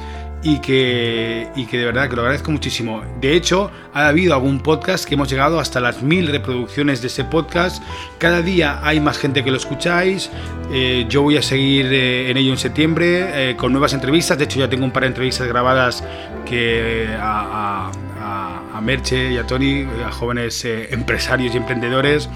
y 0.43 0.59
que, 0.59 1.47
y 1.55 1.65
que 1.67 1.77
de 1.77 1.85
verdad 1.85 2.09
que 2.09 2.15
lo 2.15 2.23
agradezco 2.23 2.51
muchísimo. 2.51 3.03
De 3.19 3.35
hecho, 3.35 3.69
ha 3.93 4.07
habido 4.07 4.33
algún 4.33 4.59
podcast 4.61 5.05
que 5.05 5.13
hemos 5.15 5.29
llegado 5.29 5.59
hasta 5.59 5.79
las 5.79 6.01
mil 6.01 6.27
reproducciones 6.27 7.01
de 7.01 7.07
ese 7.07 7.23
podcast. 7.25 7.83
Cada 8.17 8.41
día 8.41 8.79
hay 8.83 8.99
más 8.99 9.17
gente 9.17 9.43
que 9.43 9.51
lo 9.51 9.57
escucháis. 9.57 10.31
Eh, 10.71 11.05
yo 11.09 11.21
voy 11.21 11.37
a 11.37 11.41
seguir 11.41 11.87
eh, 11.93 12.31
en 12.31 12.37
ello 12.37 12.51
en 12.51 12.57
septiembre 12.57 13.51
eh, 13.51 13.55
con 13.55 13.71
nuevas 13.71 13.93
entrevistas. 13.93 14.37
De 14.37 14.45
hecho, 14.45 14.59
ya 14.59 14.69
tengo 14.69 14.83
un 14.85 14.91
par 14.91 15.03
de 15.03 15.07
entrevistas 15.09 15.47
grabadas 15.47 16.03
que 16.45 17.07
a, 17.19 17.89
a- 17.89 17.91
a- 18.19 18.57
a 18.77 18.81
Merche 18.81 19.31
y 19.33 19.37
a 19.37 19.45
Tony, 19.45 19.85
a 20.07 20.11
jóvenes 20.11 20.63
eh, 20.65 20.87
empresarios 20.91 21.53
y 21.53 21.57
emprendedores. 21.57 22.29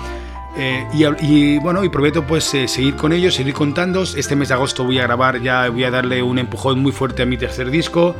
Eh, 0.58 0.88
y, 1.22 1.58
bueno, 1.60 1.84
y 1.84 1.90
prometo 1.90 2.26
pues 2.26 2.54
eh, 2.54 2.68
seguir 2.68 2.96
con 2.96 3.12
ellos, 3.12 3.36
seguir 3.36 3.54
contando. 3.54 4.04
Este 4.04 4.36
mes 4.36 4.48
de 4.48 4.54
agosto 4.54 4.86
voy 4.86 5.00
a 5.00 5.04
grabar 5.04 5.42
ya, 5.42 5.70
voy 5.70 5.84
a 5.84 5.92
darle 5.92 6.24
un 6.24 6.40
empujón 6.40 6.80
muy 6.80 6.92
fuerte 6.92 7.24
a 7.24 7.26
mi 7.26 7.38
tercer 7.38 7.70
disco. 7.70 8.16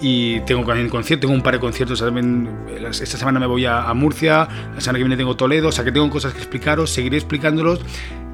Y 0.00 0.40
tengo 0.40 0.64
también 0.64 0.88
concierto, 0.88 1.26
tengo 1.26 1.34
un 1.34 1.42
par 1.42 1.54
de 1.54 1.60
conciertos 1.60 1.98
también. 2.00 2.48
eh, 2.68 2.88
Esta 2.88 3.18
semana 3.18 3.38
me 3.38 3.46
voy 3.46 3.66
a, 3.66 3.92
Murcia, 3.94 4.48
la 4.74 4.80
semana 4.80 4.98
que 4.98 5.04
viene 5.04 5.16
tengo 5.16 5.36
Toledo, 5.36 5.68
o 5.68 5.72
sea 5.72 5.84
que 5.84 5.92
tengo 5.92 6.08
cosas 6.08 6.32
que 6.32 6.38
explicaros, 6.38 6.90
seguiré 6.90 7.16
explicándolos. 7.16 7.80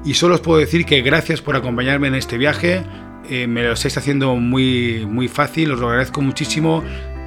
Y 0.05 0.13
solo 0.13 0.35
os 0.35 0.41
puedo 0.41 0.59
decir 0.59 0.85
que 0.85 1.01
gracias 1.01 1.41
por 1.41 1.55
acompañarme 1.55 2.07
en 2.07 2.15
este 2.15 2.37
viaje. 2.37 2.83
me 3.29 3.63
lo 3.63 3.73
estáis 3.73 3.97
haciendo 3.97 4.35
muy, 4.35 5.05
muy 5.09 5.27
fácil, 5.27 5.71
os 5.71 5.79
lo 5.79 5.87
agradezco 5.89 6.21
muchísimo. 6.21 6.83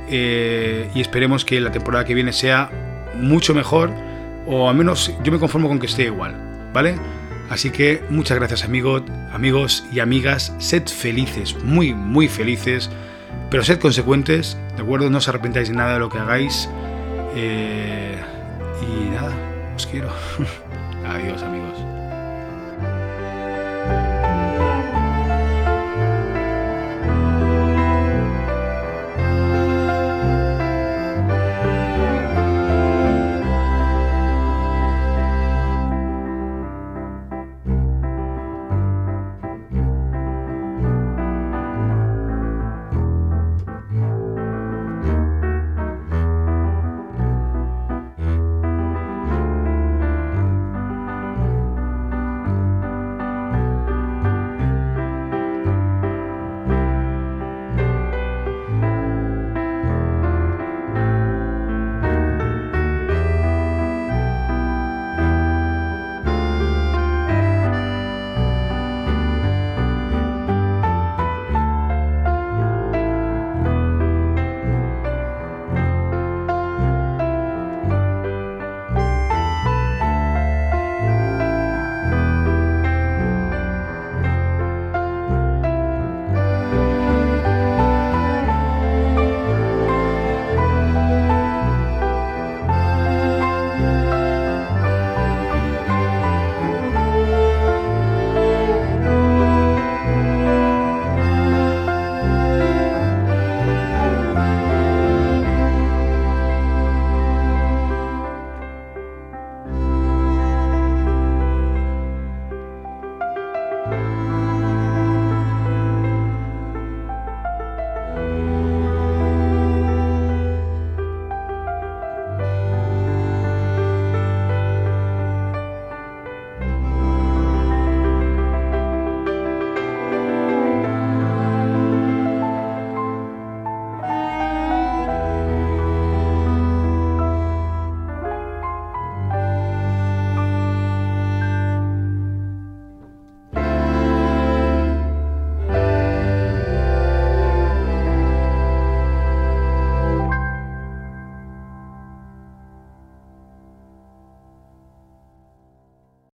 y 0.08 1.00
esperemos 1.00 1.44
que 1.44 1.60
la 1.60 1.72
temporada 1.72 2.04
que 2.04 2.14
viene 2.14 2.32
sea 2.32 2.70
mucho 3.20 3.52
mejor 3.52 3.90
o 4.48 4.68
al 4.68 4.74
menos 4.74 5.12
yo 5.22 5.30
me 5.30 5.38
conformo 5.38 5.68
con 5.68 5.78
que 5.78 5.86
esté 5.86 6.04
igual, 6.04 6.34
¿vale? 6.72 6.96
Así 7.50 7.70
que 7.70 8.02
muchas 8.10 8.38
gracias 8.38 8.64
amigos, 8.64 9.02
amigos 9.32 9.84
y 9.92 10.00
amigas, 10.00 10.54
sed 10.58 10.86
felices, 10.86 11.54
muy, 11.62 11.94
muy 11.94 12.28
felices, 12.28 12.90
pero 13.50 13.62
sed 13.62 13.78
consecuentes, 13.78 14.58
¿de 14.76 14.82
acuerdo? 14.82 15.08
No 15.10 15.18
os 15.18 15.28
arrepentáis 15.28 15.68
de 15.68 15.74
nada 15.74 15.94
de 15.94 15.98
lo 16.00 16.08
que 16.08 16.18
hagáis. 16.18 16.68
eh, 17.34 18.18
y 18.82 19.10
nada, 19.10 19.32
os 19.76 19.86
quiero. 19.86 20.08
Adiós 21.06 21.42
amigos. 21.42 21.77